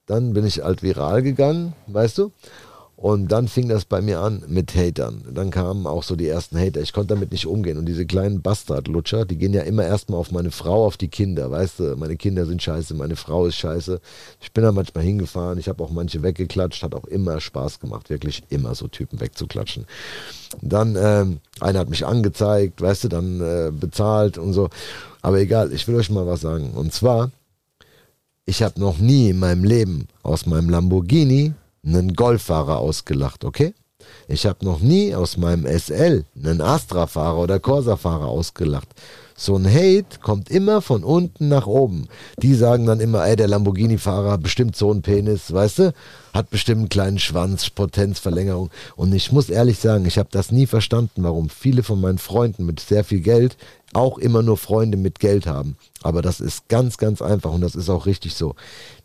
dann 0.08 0.34
bin 0.34 0.46
ich 0.46 0.64
halt 0.64 0.82
viral 0.82 1.22
gegangen, 1.22 1.74
weißt 1.88 2.18
du? 2.18 2.32
Und 2.98 3.32
dann 3.32 3.48
fing 3.48 3.70
das 3.70 3.86
bei 3.86 4.02
mir 4.02 4.22
an 4.22 4.44
mit 4.48 4.74
Hatern. 4.74 5.24
Dann 5.32 5.52
kamen 5.52 5.86
auch 5.86 6.02
so 6.02 6.16
die 6.16 6.28
ersten 6.28 6.60
Hater. 6.60 6.82
Ich 6.82 6.94
konnte 6.94 7.14
damit 7.14 7.32
nicht 7.32 7.46
umgehen. 7.46 7.78
Und 7.78 7.86
diese 7.86 8.08
kleinen 8.08 8.42
Bastardlutscher, 8.42 9.24
die 9.26 9.38
gehen 9.38 9.54
ja 9.54 9.62
immer 9.62 9.86
erstmal 9.86 10.20
auf 10.20 10.32
meine 10.32 10.50
Frau, 10.50 10.84
auf 10.84 10.98
die 10.98 11.08
Kinder. 11.08 11.52
Weißt 11.52 11.78
du, 11.78 11.96
meine 11.96 12.18
Kinder 12.18 12.48
sind 12.48 12.64
scheiße, 12.64 12.96
meine 12.96 13.16
Frau 13.16 13.46
ist 13.46 13.56
scheiße. 13.58 14.02
Ich 14.42 14.52
bin 14.52 14.64
da 14.64 14.72
manchmal 14.72 15.04
hingefahren. 15.04 15.60
Ich 15.60 15.70
habe 15.70 15.84
auch 15.84 15.92
manche 15.92 16.24
weggeklatscht. 16.24 16.82
Hat 16.82 16.96
auch 16.96 17.06
immer 17.06 17.40
Spaß 17.40 17.80
gemacht, 17.80 18.10
wirklich 18.10 18.42
immer 18.50 18.74
so 18.74 18.88
Typen 18.88 19.22
wegzuklatschen. 19.22 19.86
Dann, 20.64 20.98
ähm, 21.00 21.38
einer 21.60 21.78
hat 21.78 21.92
mich 21.92 22.04
angezeigt, 22.04 22.82
weißt 22.82 23.04
du, 23.04 23.08
dann 23.10 23.42
äh, 23.42 23.72
bezahlt 23.72 24.40
und 24.40 24.54
so. 24.54 24.70
Aber 25.22 25.40
egal, 25.40 25.72
ich 25.72 25.88
will 25.88 25.96
euch 25.98 26.10
mal 26.10 26.26
was 26.26 26.42
sagen. 26.42 26.72
Und 26.72 26.94
zwar, 26.94 27.30
ich 28.48 28.64
habe 28.64 28.80
noch 28.80 28.98
nie 28.98 29.30
in 29.30 29.40
meinem 29.40 29.66
Leben 29.66 30.08
aus 30.24 30.46
meinem 30.46 30.70
Lamborghini 30.70 31.54
einen 31.86 32.14
Golffahrer 32.14 32.78
ausgelacht, 32.80 33.44
okay? 33.44 33.74
Ich 34.30 34.46
habe 34.46 34.64
noch 34.64 34.80
nie 34.80 35.14
aus 35.14 35.36
meinem 35.36 35.66
SL 35.66 36.24
einen 36.42 36.62
Astra-Fahrer 36.62 37.40
oder 37.40 37.60
Corsa-Fahrer 37.60 38.26
ausgelacht. 38.26 38.88
So 39.40 39.56
ein 39.56 39.68
Hate 39.68 40.18
kommt 40.20 40.50
immer 40.50 40.82
von 40.82 41.04
unten 41.04 41.48
nach 41.48 41.68
oben. 41.68 42.08
Die 42.42 42.56
sagen 42.56 42.88
dann 42.88 43.00
immer, 43.00 43.24
ey, 43.24 43.36
der 43.36 43.48
Lamborghini-Fahrer 43.48 44.32
hat 44.32 44.42
bestimmt 44.42 44.76
so 44.76 44.90
einen 44.90 45.04
Penis, 45.04 45.54
weißt 45.54 45.78
du? 45.78 45.94
Hat 46.34 46.50
bestimmt 46.50 46.80
einen 46.80 46.90
kleinen 46.90 47.20
Schwanz, 47.20 47.70
Potenzverlängerung. 47.70 48.72
Und 48.96 49.14
ich 49.14 49.32
muss 49.32 49.52
ehrlich 49.52 49.78
sagen, 49.78 50.08
ich 50.08 50.18
habe 50.18 50.30
das 50.32 50.52
nie 50.52 50.66
verstanden, 50.66 51.24
warum 51.24 51.50
viele 51.50 51.84
von 51.84 52.02
meinen 52.02 52.18
Freunden 52.18 52.66
mit 52.66 52.80
sehr 52.80 53.04
viel 53.04 53.20
Geld 53.22 53.58
auch 53.94 54.18
immer 54.18 54.42
nur 54.42 54.58
Freunde 54.58 54.98
mit 54.98 55.20
Geld 55.20 55.46
haben. 55.46 55.78
Aber 56.02 56.24
das 56.24 56.40
ist 56.40 56.68
ganz, 56.68 56.98
ganz 56.98 57.22
einfach 57.22 57.54
und 57.54 57.62
das 57.62 57.76
ist 57.76 57.90
auch 57.90 58.08
richtig 58.08 58.34
so. 58.34 58.56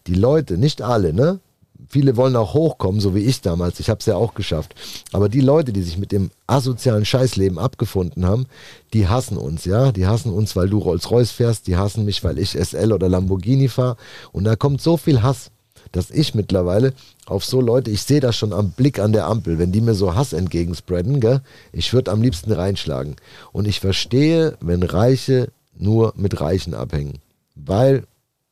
Die 0.06 0.14
Leute, 0.14 0.56
nicht 0.56 0.80
alle, 0.80 1.12
ne? 1.12 1.40
Viele 1.88 2.16
wollen 2.16 2.36
auch 2.36 2.54
hochkommen, 2.54 3.00
so 3.00 3.14
wie 3.14 3.20
ich 3.20 3.40
damals. 3.40 3.80
Ich 3.80 3.90
habe 3.90 4.00
es 4.00 4.06
ja 4.06 4.16
auch 4.16 4.34
geschafft. 4.34 4.74
Aber 5.12 5.28
die 5.28 5.40
Leute, 5.40 5.72
die 5.72 5.82
sich 5.82 5.98
mit 5.98 6.12
dem 6.12 6.30
asozialen 6.46 7.04
Scheißleben 7.04 7.58
abgefunden 7.58 8.26
haben, 8.26 8.46
die 8.92 9.08
hassen 9.08 9.36
uns, 9.36 9.64
ja. 9.64 9.92
Die 9.92 10.06
hassen 10.06 10.32
uns, 10.32 10.56
weil 10.56 10.68
du 10.68 10.78
Rolls-Royce 10.78 11.32
fährst. 11.32 11.66
Die 11.66 11.76
hassen 11.76 12.04
mich, 12.04 12.22
weil 12.24 12.38
ich 12.38 12.50
SL 12.52 12.92
oder 12.92 13.08
Lamborghini 13.08 13.68
fahre. 13.68 13.96
Und 14.32 14.44
da 14.44 14.56
kommt 14.56 14.80
so 14.80 14.96
viel 14.96 15.22
Hass, 15.22 15.50
dass 15.92 16.10
ich 16.10 16.34
mittlerweile 16.34 16.94
auf 17.26 17.44
so 17.44 17.60
Leute, 17.60 17.90
ich 17.90 18.02
sehe 18.02 18.20
das 18.20 18.36
schon 18.36 18.52
am 18.52 18.70
Blick 18.70 18.98
an 18.98 19.12
der 19.12 19.26
Ampel, 19.26 19.58
wenn 19.58 19.72
die 19.72 19.80
mir 19.80 19.94
so 19.94 20.14
Hass 20.14 20.32
entgegenspreaden, 20.32 21.20
gell, 21.20 21.42
ich 21.72 21.92
würde 21.92 22.10
am 22.10 22.22
liebsten 22.22 22.52
reinschlagen. 22.52 23.16
Und 23.52 23.68
ich 23.68 23.80
verstehe, 23.80 24.56
wenn 24.60 24.82
Reiche 24.82 25.50
nur 25.76 26.14
mit 26.16 26.40
Reichen 26.40 26.74
abhängen. 26.74 27.18
Weil 27.54 28.04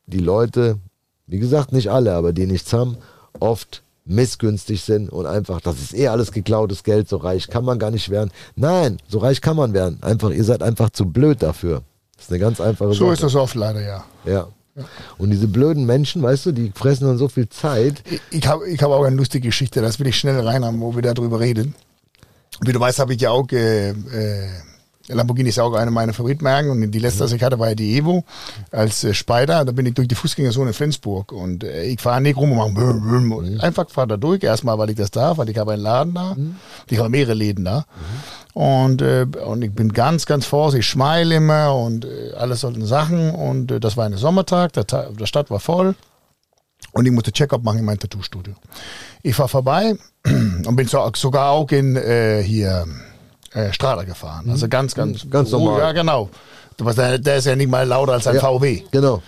die 0.05 0.19
Leute, 0.19 0.77
wie 1.27 1.39
gesagt, 1.39 1.71
nicht 1.71 1.89
alle, 1.89 2.13
aber 2.13 2.33
die 2.33 2.45
nichts 2.45 2.71
haben, 2.73 2.97
oft 3.41 3.83
missgünstig 4.05 4.81
sind 4.81 5.09
und 5.09 5.25
einfach, 5.25 5.61
das 5.61 5.79
ist 5.79 5.93
eh 5.93 6.07
alles 6.07 6.31
geklautes 6.31 6.83
Geld, 6.83 7.07
so 7.07 7.17
reich 7.17 7.47
kann 7.47 7.63
man 7.63 7.79
gar 7.79 7.91
nicht 7.91 8.09
werden. 8.09 8.31
Nein, 8.55 8.97
so 9.07 9.19
reich 9.19 9.41
kann 9.41 9.55
man 9.55 9.73
werden. 9.73 9.99
Einfach, 10.01 10.31
ihr 10.31 10.43
seid 10.43 10.63
einfach 10.63 10.89
zu 10.89 11.05
blöd 11.05 11.41
dafür. 11.43 11.83
Das 12.15 12.25
ist 12.25 12.31
eine 12.31 12.39
ganz 12.39 12.59
einfache 12.59 12.93
so 12.93 13.05
Sache. 13.05 13.13
ist 13.13 13.23
das 13.23 13.35
oft 13.35 13.55
leider, 13.55 13.81
ja. 13.81 14.03
Ja. 14.25 14.47
Und 15.17 15.29
diese 15.31 15.47
blöden 15.47 15.85
Menschen, 15.85 16.21
weißt 16.23 16.47
du, 16.47 16.51
die 16.51 16.71
fressen 16.73 17.05
dann 17.05 17.17
so 17.17 17.27
viel 17.27 17.49
Zeit. 17.49 18.03
Ich- 18.31 18.47
habe 18.47 18.67
ich 18.69 18.81
hab 18.81 18.89
auch 18.91 19.03
eine 19.03 19.15
lustige 19.15 19.47
Geschichte, 19.49 19.81
das 19.81 19.99
will 19.99 20.07
ich 20.07 20.17
schnell 20.17 20.39
reinhaben, 20.39 20.79
wo 20.81 20.95
wir 20.95 21.01
darüber 21.01 21.39
reden. 21.39 21.75
Wie 22.61 22.71
du 22.71 22.79
weißt, 22.79 22.99
habe 22.99 23.13
ich 23.13 23.21
ja 23.21 23.31
auch, 23.31 23.47
äh, 23.51 23.89
äh, 23.89 24.49
Lamborghini 25.13 25.49
ist 25.49 25.59
auch 25.59 25.73
eine 25.73 25.91
meiner 25.91 26.13
Favoritmarken 26.13 26.71
und 26.71 26.91
die 26.91 26.99
letzte, 26.99 27.23
was 27.23 27.31
ich 27.31 27.41
hatte, 27.43 27.59
war 27.59 27.69
ja 27.69 27.75
die 27.75 27.97
Evo 27.97 28.23
als 28.71 29.03
äh, 29.03 29.13
Spider. 29.13 29.65
Da 29.65 29.71
bin 29.71 29.85
ich 29.85 29.93
durch 29.93 30.07
die 30.07 30.15
Fußgängerzone 30.15 30.69
in 30.69 30.73
Flensburg 30.73 31.31
und 31.31 31.63
äh, 31.63 31.83
ich 31.83 31.99
fahre 32.01 32.21
nicht 32.21 32.37
rum 32.37 32.51
und 32.51 32.57
mache 32.57 32.71
büm, 32.71 33.01
büm. 33.01 33.31
Und 33.31 33.59
einfach 33.61 33.89
fahre 33.89 34.07
da 34.09 34.17
durch. 34.17 34.43
Erstmal, 34.43 34.77
weil 34.77 34.89
ich 34.89 34.95
das 34.95 35.11
darf, 35.11 35.37
weil 35.37 35.49
ich 35.49 35.57
habe 35.57 35.73
einen 35.73 35.83
Laden 35.83 36.13
da. 36.13 36.35
Ich 36.89 36.97
habe 36.99 37.09
mehrere 37.09 37.33
Läden 37.33 37.65
da. 37.65 37.85
Und, 38.53 39.01
äh, 39.01 39.25
und 39.45 39.61
ich 39.61 39.71
bin 39.71 39.93
ganz, 39.93 40.25
ganz 40.25 40.45
vorsichtig, 40.45 40.85
ich 40.85 40.91
schmeile 40.91 41.35
immer 41.35 41.73
und 41.75 42.05
äh, 42.05 42.33
alles 42.37 42.61
solchen 42.61 42.85
Sachen. 42.85 43.31
Und 43.31 43.71
äh, 43.71 43.79
das 43.79 43.95
war 43.97 44.05
ein 44.05 44.17
Sommertag, 44.17 44.73
der, 44.73 44.85
Ta- 44.87 45.09
der 45.17 45.25
Stadt 45.25 45.49
war 45.49 45.59
voll. 45.59 45.95
Und 46.93 47.05
ich 47.05 47.11
musste 47.13 47.31
Check-up 47.31 47.63
machen 47.63 47.79
in 47.79 47.85
mein 47.85 47.99
Tattoo-Studio. 47.99 48.53
Ich 49.23 49.37
war 49.39 49.47
vorbei 49.47 49.95
und 50.25 50.75
bin 50.75 50.87
so, 50.87 51.09
sogar 51.15 51.51
auch 51.51 51.69
in 51.71 51.95
äh, 51.95 52.43
hier 52.43 52.85
äh, 53.53 53.71
Strada 53.73 54.03
gefahren. 54.03 54.49
Also 54.49 54.67
ganz, 54.67 54.95
ganz, 54.95 55.29
Ganz 55.29 55.51
normal. 55.51 55.79
Ja, 55.79 55.91
genau. 55.91 56.29
Der, 56.79 57.17
der 57.19 57.35
ist 57.37 57.45
ja 57.45 57.55
nicht 57.55 57.69
mal 57.69 57.85
lauter 57.87 58.13
als 58.13 58.27
ein 58.27 58.35
Ja. 58.35 58.41
VW. 58.41 58.81
Genau. 58.91 59.21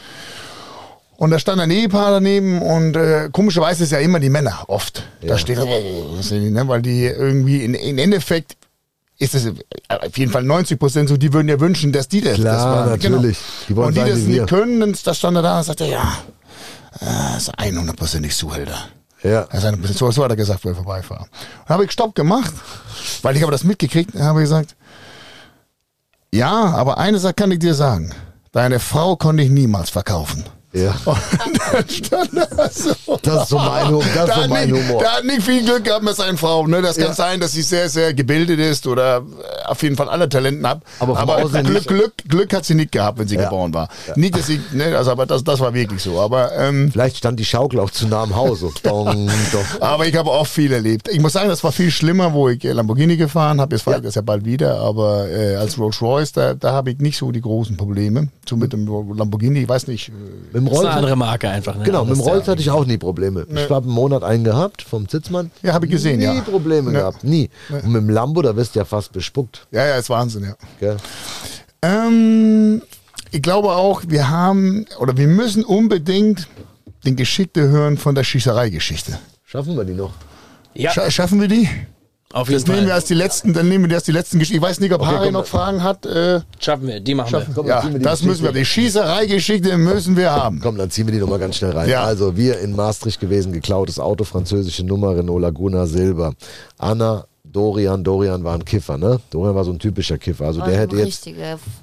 Und 1.18 1.30
da 1.32 1.40
stand 1.40 1.62
ein 1.62 1.72
Ehepaar 1.72 2.12
daneben 2.12 2.62
und 2.62 2.96
äh, 2.96 3.30
komischerweise 3.32 3.84
ist 3.84 3.92
ja 3.92 4.00
immer 4.00 4.20
die 4.20 4.30
Männer 4.30 4.64
oft. 4.68 5.04
Ja. 5.22 5.30
Da 5.30 5.38
steht, 5.38 5.58
ne, 5.60 6.68
weil 6.68 6.82
die 6.82 7.06
irgendwie 7.06 7.64
in, 7.64 7.76
in 7.76 7.98
Endeffekt 7.98 8.58
ist 9.20 9.36
es 9.36 9.48
auf 9.88 10.18
jeden 10.18 10.32
Fall 10.32 10.44
90 10.44 10.80
Prozent 10.80 11.10
so, 11.10 11.18
die 11.18 11.32
würden 11.32 11.48
ja 11.48 11.60
wünschen, 11.60 11.92
dass 11.92 12.08
die 12.08 12.22
das, 12.22 12.36
Klar, 12.36 12.54
das 12.56 12.64
waren. 12.64 13.00
Genau. 13.00 13.16
natürlich. 13.18 13.38
Die 13.70 13.76
wollen 13.76 13.88
und 13.90 13.96
die 13.96 14.10
das 14.10 14.20
nicht 14.20 14.48
können, 14.48 14.80
dann 14.80 14.96
da 15.04 15.14
stand 15.14 15.38
er 15.38 15.44
da 15.44 15.58
und 15.60 15.64
sagte, 15.64 15.86
ja, 15.86 16.18
äh, 17.00 17.38
ist 17.38 17.54
100%ig 17.58 18.36
Zuhälter. 18.36 18.78
Ja. 19.24 19.48
Also 19.50 20.12
so, 20.12 20.24
hat 20.24 20.32
er 20.32 20.36
gesagt, 20.36 20.64
wo 20.66 20.70
er 20.70 20.76
vorbeifahren. 20.76 21.28
Und 21.62 21.70
habe 21.70 21.86
ich 21.86 21.92
Stopp 21.92 22.14
gemacht, 22.14 22.54
weil 23.22 23.36
ich 23.36 23.42
habe 23.42 23.52
das 23.52 23.64
mitgekriegt 23.64 24.14
habe 24.16 24.42
gesagt, 24.42 24.76
ja, 26.34 26.52
aber 26.52 26.98
eine 26.98 27.20
Sache 27.20 27.36
kann 27.36 27.52
ich 27.52 27.60
dir 27.60 27.74
sagen. 27.74 28.12
Deine 28.52 28.80
Frau 28.80 29.16
konnte 29.16 29.44
ich 29.44 29.50
niemals 29.50 29.90
verkaufen. 29.90 30.44
Ja. 30.74 30.96
So. 31.04 31.16
Das 33.22 33.44
ist 33.44 33.50
so 33.50 33.58
mein, 33.58 33.90
Hu- 33.90 34.00
das 34.00 34.08
ist 34.08 34.16
Da 34.16 34.26
so 34.28 34.34
hat 34.44 34.50
mein 34.50 34.70
nicht, 34.72 34.82
Humor. 34.88 35.00
Der 35.02 35.12
hat 35.14 35.24
nicht 35.26 35.42
viel 35.44 35.64
Glück 35.64 35.84
gehabt 35.84 36.04
mit 36.04 36.16
seinen 36.16 36.38
Frauen. 36.38 36.70
Ne? 36.72 36.82
Das 36.82 36.98
kann 36.98 37.08
Ja. 37.08 37.14
sein, 37.14 37.40
dass 37.40 37.52
sie 37.52 37.62
sehr, 37.62 37.90
sehr 37.90 38.14
gebildet 38.14 38.60
ist 38.60 38.88
oder 38.88 39.22
auf 39.66 39.82
jeden 39.84 39.96
Fall 39.96 40.10
alle 40.10 40.28
Talenten 40.28 40.68
hat. 40.68 40.82
Aber 41.00 41.18
aber 41.18 41.38
Glück, 41.50 41.64
nicht. 41.74 41.88
Glück, 41.88 42.14
Glück 42.28 42.54
hat 42.54 42.66
sie 42.66 42.76
nicht 42.76 42.92
gehabt, 42.92 43.20
wenn 43.20 43.28
sie 43.28 43.36
Ja. 43.36 43.44
geboren 43.46 43.74
war. 43.74 43.88
Nicht, 44.16 44.36
dass 44.38 44.48
sie, 44.48 44.60
ne, 44.72 44.96
also, 44.98 45.12
aber 45.12 45.26
das, 45.26 45.44
das 45.44 45.60
war 45.60 45.74
wirklich 45.74 46.02
so. 46.02 46.20
Aber, 46.20 46.52
ähm, 46.58 46.90
Vielleicht 46.92 47.18
stand 47.18 47.40
die 47.40 47.46
Schaukel 47.46 47.80
auch 47.80 47.92
zu 47.92 48.08
nah 48.08 48.24
am 48.24 48.36
Haus. 48.36 48.60
So. 48.62 48.72
Dong, 48.84 49.30
aber 49.80 50.06
ich 50.08 50.16
habe 50.16 50.32
auch 50.32 50.48
viel 50.48 50.72
erlebt. 50.74 51.08
Ich 51.10 51.20
muss 51.20 51.34
sagen, 51.34 51.50
das 51.50 51.64
war 51.64 51.72
viel 51.72 51.92
schlimmer, 51.92 52.34
wo 52.34 52.50
ich 52.50 52.64
äh, 52.66 52.72
Lamborghini 52.72 53.18
gefahren 53.18 53.62
habe. 53.62 53.76
Jetzt 53.76 53.84
fahre 53.84 53.98
ich 53.98 54.04
das 54.04 54.16
ja 54.16 54.22
bald 54.22 54.46
wieder. 54.46 54.80
Aber 54.80 55.28
äh, 55.30 55.56
als 55.56 55.78
Rolls 55.78 56.02
Royce, 56.02 56.32
da, 56.34 56.54
da 56.54 56.72
habe 56.74 56.92
ich 56.92 57.00
nicht 57.00 57.18
so 57.18 57.32
die 57.32 57.42
großen 57.42 57.78
Probleme. 57.78 58.30
So 58.48 58.58
mit 58.58 58.74
dem 58.74 58.86
Lamborghini, 59.16 59.62
ich 59.64 59.70
weiß 59.70 59.88
nicht. 59.88 60.10
Äh, 60.10 60.12
Mit 60.60 60.63
dem 60.64 60.70
Das 60.70 60.74
ist 60.74 60.80
Rolls, 60.80 60.88
eine 60.90 60.98
andere 60.98 61.16
Marke 61.16 61.50
einfach. 61.50 61.76
Ne? 61.76 61.84
genau, 61.84 62.06
mit 62.06 62.16
dem 62.16 62.22
Rolls 62.22 62.48
hatte 62.48 62.62
ich 62.62 62.70
auch 62.70 62.86
nie 62.86 62.98
Probleme. 62.98 63.46
Ich 63.50 63.70
habe 63.70 63.86
einen 63.86 63.94
Monat 63.94 64.24
einen 64.24 64.44
gehabt 64.44 64.82
vom 64.82 65.08
Zitzmann. 65.08 65.52
Ja, 65.62 65.74
habe 65.74 65.86
ich 65.86 65.92
gesehen, 65.92 66.20
nie 66.20 66.26
ja. 66.26 66.42
Probleme 66.42 66.92
Ja. 66.92 67.00
gehabt, 67.00 67.24
nie. 67.24 67.50
Und 67.70 67.88
mit 67.88 68.02
dem 68.02 68.10
Lambo, 68.10 68.42
da 68.42 68.56
wirst 68.56 68.76
du 68.76 68.80
ja 68.80 68.86
fast 68.86 69.12
bespuckt. 69.12 69.68
ja, 69.72 69.86
ja, 69.86 69.96
ist 69.98 70.10
Wahnsinn, 70.10 70.44
ja. 70.44 70.56
Gell? 70.80 70.98
Ähm, 71.82 72.82
ich 73.32 73.42
glaube 73.42 73.70
auch, 73.70 74.02
wir 74.08 74.30
haben 74.30 74.86
oder 75.00 75.18
wir 75.18 75.28
müssen 75.28 75.64
unbedingt 75.66 76.48
den 77.06 77.16
Geschichte 77.16 77.68
hören 77.68 77.98
von 77.98 78.16
der 78.16 78.24
Schießereigeschichte. 78.24 79.20
Schaffen 79.44 79.76
wir 79.76 79.84
die 79.84 79.94
noch? 79.94 80.14
Ja, 80.74 80.92
Scha 80.92 81.12
schaffen 81.12 81.42
wir 81.42 81.48
die? 81.48 81.70
Auf 82.34 82.50
jeden 82.50 82.60
Das 82.62 82.68
nehmen 82.68 82.82
wir 82.82 82.88
Fall. 82.88 82.96
als 82.96 83.06
die 83.06 83.14
letzten, 83.14 83.54
dann 83.54 83.70
nehmen 83.70 83.86
wir 83.86 83.96
das 83.96 84.04
die 84.04 84.12
letzten 84.12 84.40
Geschichten. 84.40 84.58
Ich 84.58 84.62
weiß 84.68 84.80
nicht, 84.80 84.92
ob 84.92 85.02
Okay, 85.02 85.12
Harry 85.12 85.32
noch 85.32 85.46
Fragen 85.46 85.84
hat. 85.84 86.06
Äh, 86.06 86.42
Schaffen 86.60 86.88
wir, 86.88 87.00
die 87.00 87.14
machen 87.14 87.32
wir. 87.32 87.46
Komm, 87.54 87.68
dann 87.68 87.84
ja, 87.86 87.92
wir 87.92 88.00
die 88.00 88.04
das 88.04 88.24
müssen 88.24 88.44
wir. 88.44 88.52
Die 88.52 88.66
Schießereigeschichte 88.66 89.78
müssen 89.78 90.18
wir 90.18 90.32
haben. 90.32 90.60
Komm, 90.60 90.78
dann 90.78 90.90
ziehen 90.90 91.06
wir 91.08 91.14
die 91.14 91.20
nochmal 91.20 91.40
ganz 91.40 91.58
schnell 91.58 91.72
rein. 91.72 91.88
Ja. 91.88 92.04
Also, 92.04 92.36
wir 92.36 92.60
in 92.60 92.76
Maastricht 92.76 93.20
gewesen, 93.20 93.54
geklautes 93.54 94.00
Auto, 94.00 94.24
französische 94.24 94.84
Nummer, 94.84 95.16
Renault 95.16 95.42
Laguna 95.42 95.86
Silber. 95.86 96.34
Anna, 96.80 97.26
Dorian, 97.44 98.04
Dorian 98.04 98.44
war 98.44 98.56
ein 98.56 98.66
Kiffer, 98.66 98.98
ne? 98.98 99.20
Dorian 99.30 99.54
war 99.54 99.64
so 99.64 99.72
ein 99.72 99.78
typischer 99.78 100.18
Kiffer. 100.18 100.46
Also, 100.46 100.62
War 100.62 100.70
der 100.70 100.80
hätte 100.80 100.96
jetzt 100.96 101.30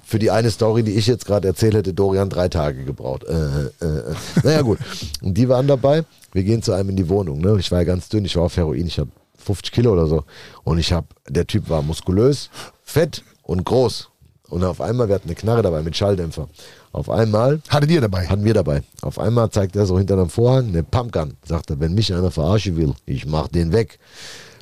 für 0.04 0.18
die 0.18 0.32
eine 0.32 0.50
Story, 0.50 0.82
die 0.82 0.94
ich 0.94 1.06
jetzt 1.06 1.26
gerade 1.26 1.46
erzählt 1.46 1.74
hätte, 1.74 1.94
Dorian 1.94 2.28
drei 2.28 2.48
Tage 2.48 2.84
gebraucht. 2.84 3.24
Äh, 3.24 3.34
äh, 3.34 3.86
äh. 3.86 4.14
Naja, 4.42 4.62
gut. 4.62 4.78
Und 5.22 5.34
die 5.34 5.48
waren 5.48 5.68
dabei. 5.68 6.04
Wir 6.32 6.42
gehen 6.42 6.60
zu 6.62 6.72
einem 6.72 6.90
in 6.90 6.96
die 6.96 7.08
Wohnung. 7.08 7.40
Ne? 7.40 7.56
Ich 7.60 7.70
war 7.70 7.78
ja 7.78 7.84
ganz 7.84 8.08
dünn, 8.08 8.24
ich 8.24 8.34
war 8.34 8.44
auf 8.44 8.56
Heroin, 8.56 8.86
ich 8.86 8.98
habe 8.98 9.10
50 9.42 9.72
Kilo 9.72 9.92
oder 9.92 10.06
so. 10.06 10.24
Und 10.64 10.78
ich 10.78 10.92
habe, 10.92 11.06
der 11.28 11.46
Typ 11.46 11.68
war 11.68 11.82
muskulös, 11.82 12.50
fett 12.84 13.22
und 13.42 13.64
groß. 13.64 14.08
Und 14.48 14.64
auf 14.64 14.80
einmal, 14.80 15.08
wir 15.08 15.14
hatten 15.14 15.28
eine 15.28 15.36
Knarre 15.36 15.62
dabei 15.62 15.82
mit 15.82 15.96
Schalldämpfer. 15.96 16.48
Auf 16.92 17.08
einmal 17.08 17.60
Hattet 17.68 17.90
ihr 17.90 18.00
dabei? 18.00 18.26
hatten 18.26 18.44
wir 18.44 18.54
dabei. 18.54 18.82
Auf 19.00 19.18
einmal 19.20 19.48
zeigt 19.50 19.76
er 19.76 19.86
so 19.86 19.96
hinter 19.96 20.14
einem 20.14 20.28
Vorhang 20.28 20.68
eine 20.68 20.82
Pumpgun. 20.82 21.36
Sagt 21.44 21.70
er, 21.70 21.78
wenn 21.78 21.94
mich 21.94 22.12
einer 22.12 22.32
verarschen 22.32 22.76
will, 22.76 22.94
ich 23.06 23.26
mach 23.26 23.46
den 23.46 23.70
weg. 23.72 24.00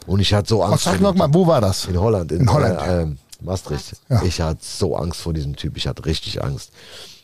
Und 0.06 0.20
ich 0.20 0.34
hatte 0.34 0.48
so 0.50 0.62
Angst. 0.62 0.84
sag 0.84 0.96
vor 0.96 1.02
noch 1.04 1.12
dem 1.12 1.18
mal, 1.18 1.32
wo 1.32 1.46
war 1.46 1.60
das? 1.62 1.86
in 1.86 1.98
Holland. 1.98 2.30
In, 2.32 2.40
In 2.42 2.52
Holland. 2.52 2.80
Äh, 2.82 3.02
ähm, 3.02 3.18
Maastricht. 3.40 3.96
Ja. 4.10 4.22
Ich 4.24 4.40
hatte 4.40 4.60
so 4.62 4.94
Angst 4.96 5.20
vor 5.22 5.32
diesem 5.32 5.56
Typ. 5.56 5.76
Ich 5.78 5.86
hatte 5.86 6.04
richtig 6.04 6.42
Angst. 6.44 6.70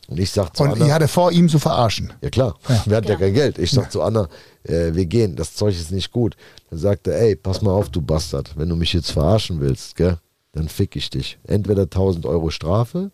Und 0.07 0.19
ich 0.19 0.29
sag 0.31 0.55
zu 0.55 0.63
Und 0.63 0.73
Anna, 0.73 0.85
ihr 0.87 0.93
hattet 0.93 1.09
vor, 1.09 1.31
ihm 1.31 1.49
zu 1.49 1.57
verarschen. 1.59 2.13
ja 2.21 2.29
klar, 2.29 2.55
wir 2.85 2.97
hatten 2.97 3.07
ja, 3.07 3.13
Ja. 3.13 3.19
kein 3.19 3.33
Geld. 3.33 3.57
Ich 3.57 3.71
sag 3.71 3.91
zu 3.91 4.01
Anna, 4.01 4.27
äh, 4.63 4.93
wir 4.93 5.05
gehen, 5.05 5.35
das 5.35 5.55
Zeug 5.55 5.73
ist 5.75 5.91
nicht 5.91 6.11
gut. 6.11 6.35
Dann 6.69 6.79
sagt 6.79 7.07
er, 7.07 7.19
ey, 7.19 7.35
pass 7.35 7.61
mal 7.61 7.71
auf, 7.71 7.89
du 7.89 8.01
Bastard, 8.01 8.51
wenn 8.57 8.69
du 8.69 8.75
mich 8.75 8.93
jetzt 8.93 9.11
verarschen 9.11 9.59
willst, 9.61 9.95
gell, 9.95 10.17
dann 10.53 10.69
fick 10.69 10.95
ich 10.95 11.09
dich. 11.09 11.37
Entweder 11.47 11.83
1000 11.83 12.25
Euro 12.25 12.49
Strafe 12.49 13.11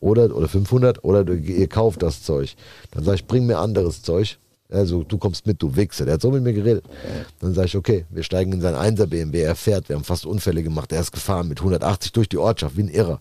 oder, 0.00 0.34
oder 0.36 0.48
500 0.48 1.02
oder 1.02 1.24
du, 1.24 1.34
ihr 1.34 1.68
kauft 1.68 2.02
das 2.02 2.22
Zeug. 2.22 2.54
Dann 2.90 3.04
sag 3.04 3.14
ich, 3.14 3.26
bring 3.26 3.46
mir 3.46 3.58
anderes 3.58 4.02
Zeug. 4.02 4.38
Also 4.70 5.02
du 5.04 5.18
kommst 5.18 5.46
mit, 5.46 5.62
du 5.62 5.76
Wichser. 5.76 6.04
Der 6.04 6.14
hat 6.14 6.22
so 6.22 6.30
mit 6.30 6.42
mir 6.42 6.52
geredet. 6.52 6.84
Dann 7.40 7.54
sage 7.54 7.66
ich, 7.68 7.76
okay, 7.76 8.06
wir 8.10 8.22
steigen 8.22 8.52
in 8.52 8.60
sein 8.60 8.74
1er 8.74 9.06
BMW, 9.06 9.42
er 9.42 9.54
fährt, 9.54 9.88
wir 9.88 9.96
haben 9.96 10.04
fast 10.04 10.26
Unfälle 10.26 10.62
gemacht, 10.62 10.90
er 10.90 11.00
ist 11.00 11.12
gefahren 11.12 11.48
mit 11.48 11.58
180 11.60 12.12
durch 12.12 12.28
die 12.28 12.38
Ortschaft, 12.38 12.76
wie 12.76 12.82
ein 12.82 12.88
Irrer. 12.88 13.20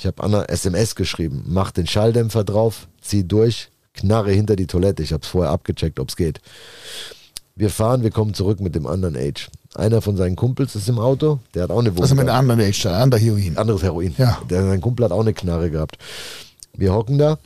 Ich 0.00 0.06
habe 0.06 0.22
Anna 0.22 0.44
SMS 0.44 0.94
geschrieben, 0.94 1.44
mach 1.46 1.72
den 1.72 1.86
Schalldämpfer 1.86 2.42
drauf, 2.42 2.88
zieh 3.02 3.22
durch, 3.22 3.68
knarre 3.92 4.32
hinter 4.32 4.56
die 4.56 4.66
Toilette. 4.66 5.02
Ich 5.02 5.12
habe 5.12 5.22
es 5.22 5.28
vorher 5.28 5.52
abgecheckt, 5.52 6.00
ob 6.00 6.08
es 6.08 6.16
geht. 6.16 6.40
Wir 7.54 7.68
fahren, 7.68 8.02
wir 8.02 8.10
kommen 8.10 8.32
zurück 8.32 8.60
mit 8.60 8.74
dem 8.74 8.86
anderen 8.86 9.14
Age. 9.14 9.50
Einer 9.74 10.00
von 10.00 10.16
seinen 10.16 10.36
Kumpels 10.36 10.74
ist 10.74 10.88
im 10.88 10.98
Auto, 10.98 11.40
der 11.54 11.64
hat 11.64 11.70
auch 11.70 11.80
eine 11.80 11.90
Wohnung. 11.90 12.04
Also 12.04 12.14
mit 12.14 12.26
der 12.26 12.34
anderen 12.34 12.62
Age, 12.62 12.80
der 12.80 12.94
andere 12.94 13.20
Heroin. 13.20 13.58
anderes 13.58 13.82
Heroin. 13.82 14.14
Ja. 14.16 14.38
Der, 14.48 14.64
sein 14.64 14.80
Kumpel 14.80 15.04
hat 15.04 15.12
auch 15.12 15.20
eine 15.20 15.34
Knarre 15.34 15.70
gehabt. 15.70 15.98
Wir 16.74 16.94
hocken 16.94 17.18
da 17.18 17.38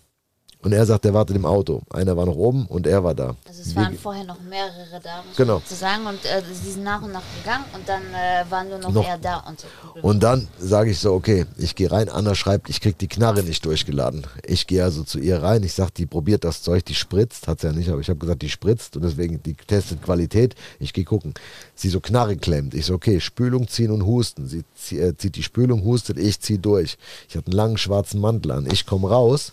und 0.65 0.73
er 0.73 0.85
sagt, 0.87 1.05
er 1.05 1.15
wartet 1.15 1.37
im 1.37 1.45
Auto. 1.47 1.83
Einer 1.91 2.17
war 2.17 2.27
noch 2.27 2.35
oben 2.37 2.67
und 2.67 2.87
er 2.87 3.05
war 3.05 3.15
da. 3.15 3.37
Also 3.47 3.61
es 3.63 3.75
Wir- 3.75 3.83
waren 3.83 3.97
vorher 3.99 4.25
noch 4.25 4.41
mehrere 4.41 5.01
da, 5.03 5.23
muss 5.27 5.37
Genau. 5.37 5.61
zu 5.61 5.75
sagen. 5.75 6.07
Und 6.07 6.25
äh, 6.25 6.43
sie 6.53 6.73
sind 6.73 6.85
nach 6.85 7.03
und 7.03 7.13
nach 7.13 7.23
gegangen 7.39 7.65
und 7.75 7.89
dann 7.89 8.03
äh, 8.03 8.51
waren 8.51 8.69
nur 8.69 8.79
noch, 8.79 8.91
Noch. 8.93 9.07
er 9.07 9.19
da 9.19 9.37
und 9.49 9.61
so. 9.61 9.67
Und 10.03 10.23
dann 10.23 10.49
sage 10.59 10.91
ich 10.91 10.99
so, 10.99 11.13
okay, 11.13 11.47
ich 11.59 11.75
gehe 11.75 11.91
rein, 11.91 12.09
Anna 12.09 12.35
schreibt, 12.35 12.69
ich 12.71 12.81
krieg 12.81 12.99
die 12.99 13.09
Knarre 13.09 13.43
nicht 13.43 13.65
durchgeladen. 13.65 14.27
Ich 14.45 14.67
gehe 14.67 14.83
also 14.83 15.05
zu 15.05 15.19
ihr 15.19 15.43
rein, 15.43 15.63
ich 15.63 15.75
sag, 15.75 15.93
die 15.95 16.07
probiert 16.07 16.45
das 16.45 16.63
Zeug, 16.63 16.85
die 16.85 16.95
spritzt, 16.95 17.47
hat 17.47 17.61
sie 17.61 17.67
ja 17.69 17.73
nicht, 17.73 17.89
aber 17.91 18.01
ich 18.01 18.09
habe 18.09 18.19
gesagt, 18.19 18.43
die 18.43 18.49
spritzt 18.51 18.97
und 18.97 19.03
deswegen, 19.05 19.43
die 19.43 19.55
testet 19.55 20.03
Qualität. 20.03 20.55
Ich 20.79 20.93
gehe 20.93 21.05
gucken. 21.05 21.35
Sie 21.75 21.89
so 21.91 22.01
Knarre 22.01 22.37
klemmt. 22.37 22.75
Ich 22.75 22.87
so, 22.87 22.95
okay, 22.95 23.21
Spülung 23.21 23.69
ziehen 23.69 23.91
und 23.91 24.07
husten. 24.07 24.47
Sie 24.49 24.99
äh, 24.99 25.15
zieht 25.17 25.37
die 25.37 25.43
Spülung, 25.43 25.85
hustet, 25.85 26.19
ich 26.19 26.41
zieh 26.41 26.59
durch. 26.59 26.97
Ich 27.29 27.37
hatte 27.37 27.49
einen 27.49 27.57
langen 27.57 27.79
schwarzen 27.79 28.21
Mantel 28.21 28.53
an. 28.53 28.67
Ich 28.71 28.87
komme 28.87 29.09
raus, 29.11 29.53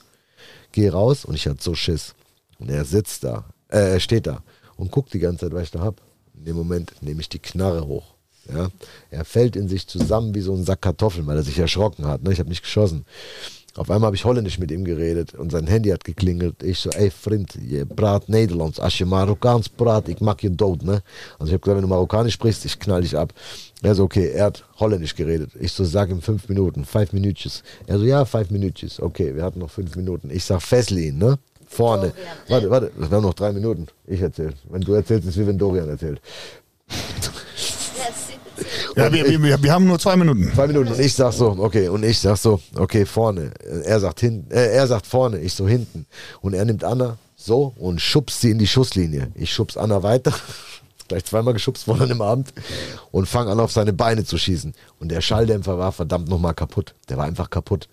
gehe 0.71 0.91
raus 0.91 1.25
und 1.25 1.35
ich 1.35 1.47
hatte 1.47 1.61
so 1.61 1.75
Schiss. 1.75 2.13
Und 2.59 2.69
er 2.69 2.85
sitzt 2.85 3.23
da, 3.23 3.45
äh, 3.69 3.93
er 3.93 3.99
steht 3.99 4.27
da 4.27 4.43
und 4.77 4.91
guckt 4.91 5.13
die 5.13 5.19
ganze 5.19 5.45
Zeit, 5.45 5.53
was 5.53 5.63
ich 5.63 5.71
da 5.71 5.79
hab. 5.79 6.01
In 6.35 6.45
dem 6.45 6.55
Moment 6.55 6.93
nehme 7.01 7.21
ich 7.21 7.29
die 7.29 7.39
Knarre 7.39 7.85
hoch. 7.87 8.13
Ja? 8.51 8.69
Er 9.09 9.25
fällt 9.25 9.55
in 9.55 9.67
sich 9.67 9.87
zusammen 9.87 10.33
wie 10.35 10.41
so 10.41 10.53
ein 10.53 10.63
Sack 10.63 10.81
Kartoffeln, 10.81 11.27
weil 11.27 11.37
er 11.37 11.43
sich 11.43 11.59
erschrocken 11.59 12.05
hat. 12.05 12.23
Ne? 12.23 12.33
Ich 12.33 12.39
habe 12.39 12.49
nicht 12.49 12.63
geschossen. 12.63 13.05
Auf 13.77 13.89
einmal 13.89 14.07
habe 14.07 14.15
ich 14.15 14.25
holländisch 14.25 14.59
mit 14.59 14.69
ihm 14.69 14.83
geredet 14.83 15.33
und 15.33 15.51
sein 15.51 15.65
Handy 15.65 15.89
hat 15.89 16.03
geklingelt. 16.03 16.61
Ich 16.61 16.79
so, 16.79 16.89
ey 16.89 17.09
Freund, 17.09 17.55
je 17.55 17.85
praat 17.85 18.27
Nederlands. 18.27 18.79
Als 18.79 18.97
je 18.99 19.05
Marokkaans 19.05 19.69
praat, 19.69 20.09
ich 20.09 20.19
mag 20.19 20.43
je 20.43 20.49
dood, 20.49 20.83
ne? 20.83 21.01
Also 21.39 21.45
ich 21.45 21.53
habe 21.53 21.59
gesagt, 21.59 21.77
wenn 21.77 21.81
du 21.81 21.87
Marokkanisch 21.87 22.33
sprichst, 22.33 22.65
ich 22.65 22.77
knall 22.79 23.01
dich 23.01 23.17
ab. 23.17 23.33
Er 23.81 23.95
so, 23.95 24.03
okay, 24.03 24.31
er 24.31 24.45
hat 24.45 24.65
holländisch 24.79 25.15
geredet. 25.15 25.51
Ich 25.59 25.71
so, 25.71 25.85
sag 25.85 26.09
ihm 26.09 26.21
fünf 26.21 26.49
Minuten, 26.49 26.83
five 26.83 27.13
minutes. 27.13 27.63
Er 27.87 27.97
so, 27.97 28.03
ja, 28.03 28.25
five 28.25 28.51
minutes. 28.51 28.99
Okay, 28.99 29.33
wir 29.35 29.43
hatten 29.43 29.59
noch 29.59 29.71
fünf 29.71 29.95
Minuten. 29.95 30.29
Ich 30.31 30.43
sag, 30.43 30.61
fessel 30.61 30.97
ihn, 30.97 31.17
ne? 31.17 31.39
Vorne. 31.67 32.09
Dorian. 32.09 32.37
Warte, 32.49 32.69
warte, 32.69 32.91
wir 32.97 33.09
haben 33.09 33.23
noch 33.23 33.33
drei 33.33 33.53
Minuten. 33.53 33.87
Ich 34.05 34.19
erzähl. 34.19 34.53
Wenn 34.69 34.81
du 34.81 34.93
erzählst, 34.93 35.27
ist 35.29 35.37
wie 35.37 35.47
wenn 35.47 35.57
Dorian 35.57 35.87
erzählt. 35.87 36.19
Ja, 38.95 39.11
wir, 39.11 39.25
wir, 39.25 39.41
wir, 39.41 39.63
wir 39.63 39.71
haben 39.73 39.87
nur 39.87 39.99
zwei 39.99 40.15
Minuten. 40.15 40.51
Zwei 40.53 40.67
Minuten 40.67 40.89
und 40.91 40.99
ich 40.99 41.13
sag 41.13 41.33
so, 41.33 41.55
okay, 41.59 41.87
und 41.87 42.03
ich 42.03 42.19
sag 42.19 42.37
so, 42.37 42.59
okay, 42.75 43.05
vorne. 43.05 43.51
Er 43.85 43.99
sagt 43.99 44.19
hinten, 44.19 44.51
äh, 44.51 44.73
er 44.73 44.87
sagt 44.87 45.07
vorne, 45.07 45.39
ich 45.39 45.53
so 45.53 45.67
hinten. 45.67 46.05
Und 46.41 46.53
er 46.53 46.65
nimmt 46.65 46.83
Anna 46.83 47.17
so 47.35 47.73
und 47.77 48.01
schubst 48.01 48.41
sie 48.41 48.51
in 48.51 48.59
die 48.59 48.67
Schusslinie. 48.67 49.31
Ich 49.35 49.53
schubs 49.53 49.77
Anna 49.77 50.03
weiter, 50.03 50.33
gleich 51.07 51.25
zweimal 51.25 51.53
geschubst 51.53 51.87
worden 51.87 52.11
im 52.11 52.21
Abend 52.21 52.53
und 53.11 53.27
fang 53.27 53.47
an 53.47 53.59
auf 53.59 53.71
seine 53.71 53.93
Beine 53.93 54.25
zu 54.25 54.37
schießen. 54.37 54.73
Und 54.99 55.09
der 55.09 55.21
Schalldämpfer 55.21 55.77
war 55.77 55.91
verdammt 55.91 56.29
nochmal 56.29 56.53
kaputt. 56.53 56.95
Der 57.09 57.17
war 57.17 57.25
einfach 57.25 57.49
kaputt. 57.49 57.87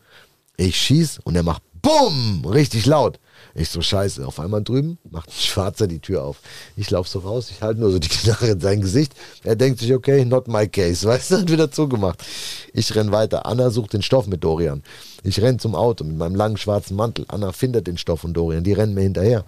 Ich 0.57 0.77
schieß 0.77 1.21
und 1.23 1.37
er 1.37 1.45
macht 1.45 1.63
BUM! 1.83 2.45
Richtig 2.45 2.87
laut. 2.87 3.21
Ich 3.55 3.71
so, 3.71 3.81
scheiße, 3.81 4.27
auf 4.27 4.41
einmal 4.41 4.63
drüben 4.63 4.99
macht 5.11 5.29
ein 5.29 5.33
Schwarzer 5.33 5.87
die 5.87 6.01
Tür 6.01 6.25
auf. 6.25 6.41
Ich 6.77 6.91
lauf 6.91 7.09
so 7.09 7.21
raus, 7.21 7.51
ich 7.51 7.63
halte 7.63 7.81
nur 7.81 7.91
so 7.91 7.99
die 7.99 8.09
Knarre 8.09 8.49
in 8.49 8.61
sein 8.61 8.81
Gesicht. 8.81 9.15
Er 9.45 9.57
denkt 9.57 9.81
sich, 9.81 9.93
okay, 9.93 10.25
not 10.25 10.49
my 10.49 10.69
case, 10.69 11.07
weißt 11.09 11.31
du, 11.31 11.39
hat 11.39 11.51
wieder 11.51 11.71
zugemacht. 11.71 12.25
Ich 12.73 12.95
renn 12.95 13.13
weiter. 13.13 13.47
Anna 13.47 13.71
sucht 13.71 13.93
den 13.93 14.03
Stoff 14.03 14.27
mit 14.27 14.45
Dorian. 14.45 14.83
Ich 15.23 15.41
renn 15.41 15.59
zum 15.59 15.75
Auto 15.75 16.05
mit 16.05 16.17
meinem 16.17 16.35
langen 16.35 16.57
schwarzen 16.57 16.97
Mantel. 16.97 17.25
Anna 17.29 17.53
findet 17.53 17.87
den 17.87 17.99
Stoff 17.99 18.25
und 18.25 18.35
Dorian, 18.35 18.65
die 18.65 18.73
rennen 18.73 18.95
mir 18.95 19.03
hinterher. 19.03 19.45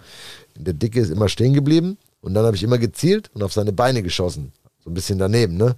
Der 0.56 0.74
Dicke 0.74 1.00
ist 1.00 1.10
immer 1.10 1.28
stehen 1.28 1.54
geblieben 1.54 1.98
und 2.20 2.34
dann 2.34 2.44
habe 2.44 2.56
ich 2.56 2.62
immer 2.62 2.78
gezielt 2.78 3.30
und 3.34 3.42
auf 3.42 3.52
seine 3.52 3.72
Beine 3.72 4.02
geschossen. 4.02 4.52
So 4.84 4.90
ein 4.90 4.94
bisschen 4.94 5.18
daneben, 5.18 5.56
ne? 5.56 5.76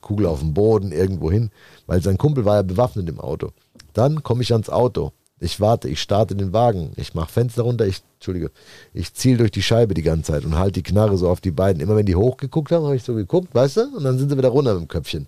Kugel 0.00 0.26
auf 0.26 0.40
dem 0.40 0.52
Boden, 0.52 0.92
irgendwo 0.92 1.30
hin, 1.30 1.50
weil 1.86 2.02
sein 2.02 2.18
Kumpel 2.18 2.44
war 2.44 2.56
ja 2.56 2.62
bewaffnet 2.62 3.08
im 3.08 3.20
Auto. 3.20 3.52
Dann 3.94 4.22
komme 4.22 4.42
ich 4.42 4.52
ans 4.52 4.68
Auto. 4.68 5.12
Ich 5.40 5.60
warte, 5.60 5.88
ich 5.88 6.00
starte 6.00 6.36
den 6.36 6.52
Wagen, 6.52 6.92
ich 6.96 7.14
mache 7.14 7.30
Fenster 7.30 7.62
runter, 7.62 7.86
ich, 7.86 8.02
Entschuldige, 8.14 8.50
ich 8.92 9.12
ziel 9.14 9.36
durch 9.36 9.50
die 9.50 9.62
Scheibe 9.62 9.94
die 9.94 10.02
ganze 10.02 10.32
Zeit 10.32 10.44
und 10.44 10.56
halte 10.56 10.80
die 10.80 10.82
Knarre 10.82 11.18
so 11.18 11.28
auf 11.28 11.40
die 11.40 11.50
beiden. 11.50 11.82
Immer 11.82 11.96
wenn 11.96 12.06
die 12.06 12.14
hochgeguckt 12.14 12.70
haben, 12.70 12.84
habe 12.84 12.96
ich 12.96 13.02
so 13.02 13.14
geguckt, 13.14 13.54
weißt 13.54 13.76
du? 13.78 13.96
Und 13.96 14.04
dann 14.04 14.18
sind 14.18 14.30
sie 14.30 14.38
wieder 14.38 14.48
runter 14.48 14.74
mit 14.74 14.82
dem 14.82 14.88
Köpfchen. 14.88 15.26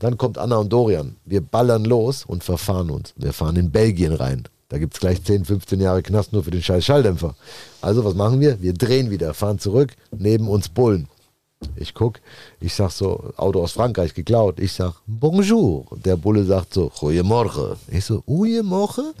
Dann 0.00 0.18
kommt 0.18 0.36
Anna 0.38 0.56
und 0.56 0.72
Dorian. 0.72 1.16
Wir 1.24 1.40
ballern 1.40 1.84
los 1.84 2.24
und 2.24 2.42
verfahren 2.42 2.90
uns. 2.90 3.14
Wir 3.16 3.32
fahren 3.32 3.56
in 3.56 3.70
Belgien 3.70 4.12
rein. 4.12 4.48
Da 4.68 4.78
gibt 4.78 4.94
es 4.94 5.00
gleich 5.00 5.22
10, 5.22 5.44
15 5.44 5.80
Jahre 5.80 6.02
Knast 6.02 6.32
nur 6.32 6.42
für 6.42 6.50
den 6.50 6.62
scheiß 6.62 6.84
Schalldämpfer. 6.84 7.36
Also 7.80 8.04
was 8.04 8.14
machen 8.14 8.40
wir? 8.40 8.60
Wir 8.60 8.74
drehen 8.74 9.10
wieder, 9.10 9.32
fahren 9.32 9.60
zurück, 9.60 9.92
neben 10.10 10.48
uns 10.48 10.68
Bullen. 10.68 11.08
Ich 11.76 11.94
guck, 11.94 12.20
ich 12.60 12.74
sag 12.74 12.90
so, 12.90 13.32
Auto 13.38 13.62
aus 13.62 13.72
Frankreich 13.72 14.12
geklaut. 14.12 14.60
Ich 14.60 14.74
sag, 14.74 14.92
bonjour. 15.06 15.86
Der 16.04 16.16
Bulle 16.16 16.44
sagt 16.44 16.74
so, 16.74 16.90
goeiemorgen. 17.00 17.76
Ich 17.90 18.04
so, 18.04 18.20
goeiemorgen. 18.22 19.14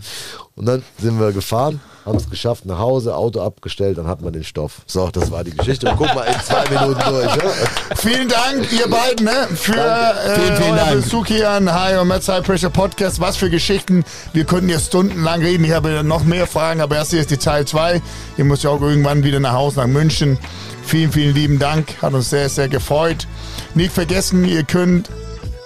Und 0.54 0.66
dann 0.66 0.82
sind 0.98 1.18
wir 1.18 1.32
gefahren, 1.32 1.80
haben 2.04 2.16
es 2.16 2.28
geschafft, 2.28 2.66
nach 2.66 2.78
Hause, 2.78 3.14
Auto 3.16 3.40
abgestellt, 3.40 3.96
dann 3.96 4.06
hatten 4.06 4.24
wir 4.24 4.32
den 4.32 4.44
Stoff. 4.44 4.82
So, 4.86 5.08
das 5.10 5.30
war 5.30 5.44
die 5.44 5.50
Geschichte. 5.50 5.90
Und 5.90 5.96
guck 5.96 6.14
mal, 6.14 6.24
in 6.24 6.40
zwei 6.40 6.68
Minuten 6.68 7.00
durch. 7.08 7.36
Ja? 7.36 7.96
Vielen 7.96 8.28
Dank, 8.28 8.70
ihr 8.70 8.88
beiden, 8.88 9.24
ne, 9.24 9.48
für 9.54 9.72
äh, 9.72 10.34
Vielen, 10.34 10.56
vielen 10.56 10.70
euer 10.72 10.76
Dank. 10.76 11.02
Besuch 11.02 11.26
hier 11.26 11.50
an 11.50 11.72
High 11.72 12.00
und 12.00 12.08
Metz 12.08 12.28
High 12.28 12.44
Pressure 12.44 12.70
Podcast. 12.70 13.18
Was 13.18 13.36
für 13.36 13.48
Geschichten. 13.48 14.04
Wir 14.34 14.44
könnten 14.44 14.68
hier 14.68 14.80
stundenlang 14.80 15.40
reden. 15.40 15.64
Ich 15.64 15.72
habe 15.72 16.04
noch 16.04 16.24
mehr 16.24 16.46
Fragen, 16.46 16.82
aber 16.82 16.96
erst 16.96 17.12
hier 17.12 17.20
ist 17.20 17.30
die 17.30 17.38
Teil 17.38 17.66
2. 17.66 18.02
Ihr 18.36 18.44
müsst 18.44 18.62
ja 18.62 18.70
auch 18.70 18.82
irgendwann 18.82 19.24
wieder 19.24 19.40
nach 19.40 19.54
Hause, 19.54 19.80
nach 19.80 19.86
München. 19.86 20.38
Vielen, 20.86 21.10
vielen 21.10 21.34
lieben 21.34 21.58
Dank. 21.58 22.00
Hat 22.00 22.14
uns 22.14 22.30
sehr, 22.30 22.48
sehr 22.48 22.68
gefreut. 22.68 23.26
Nicht 23.74 23.92
vergessen, 23.92 24.44
ihr 24.44 24.62
könnt 24.62 25.10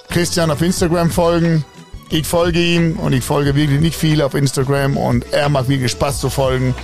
Christian 0.08 0.50
auf 0.50 0.62
Instagram 0.62 1.10
folgen. 1.10 1.64
Ich 2.08 2.26
folge 2.26 2.58
ihm 2.58 2.98
und 2.98 3.12
ich 3.12 3.22
folge 3.22 3.54
wirklich 3.54 3.80
nicht 3.80 3.96
viel 3.96 4.22
auf 4.22 4.34
Instagram 4.34 4.96
und 4.96 5.32
er 5.32 5.48
macht 5.48 5.68
wirklich 5.68 5.92
Spaß 5.92 6.20
zu 6.20 6.30
folgen. 6.30 6.74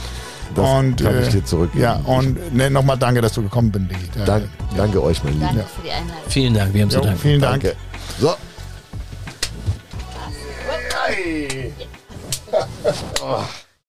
Das 0.55 0.69
und, 0.69 1.03
kann 1.03 1.23
ich 1.23 1.29
dir 1.31 1.45
zurückgeben. 1.45 1.83
Ja, 1.83 1.97
und 2.05 2.55
ne, 2.55 2.71
nochmal 2.71 2.99
danke, 2.99 3.21
dass 3.23 3.33
du 3.33 3.43
gekommen 3.43 3.73
bist. 3.73 3.87
Diggi. 3.91 4.25
Dank, 4.25 4.49
danke 4.77 5.03
euch, 5.03 5.25
mein 5.25 5.33
Lieber. 5.33 5.47
Danke 5.47 5.65
für 5.75 5.83
die 5.83 5.91
Einladung. 5.91 6.23
Vielen 6.29 6.55
Dank, 6.55 6.75
wir 6.75 6.83
haben 6.83 6.91
zu 6.91 7.01
danken. 7.01 7.19
vielen 7.19 7.41
Dank. 7.41 7.63
Danke. 7.63 7.77
So. 8.21 8.35
Hey. 11.07 11.73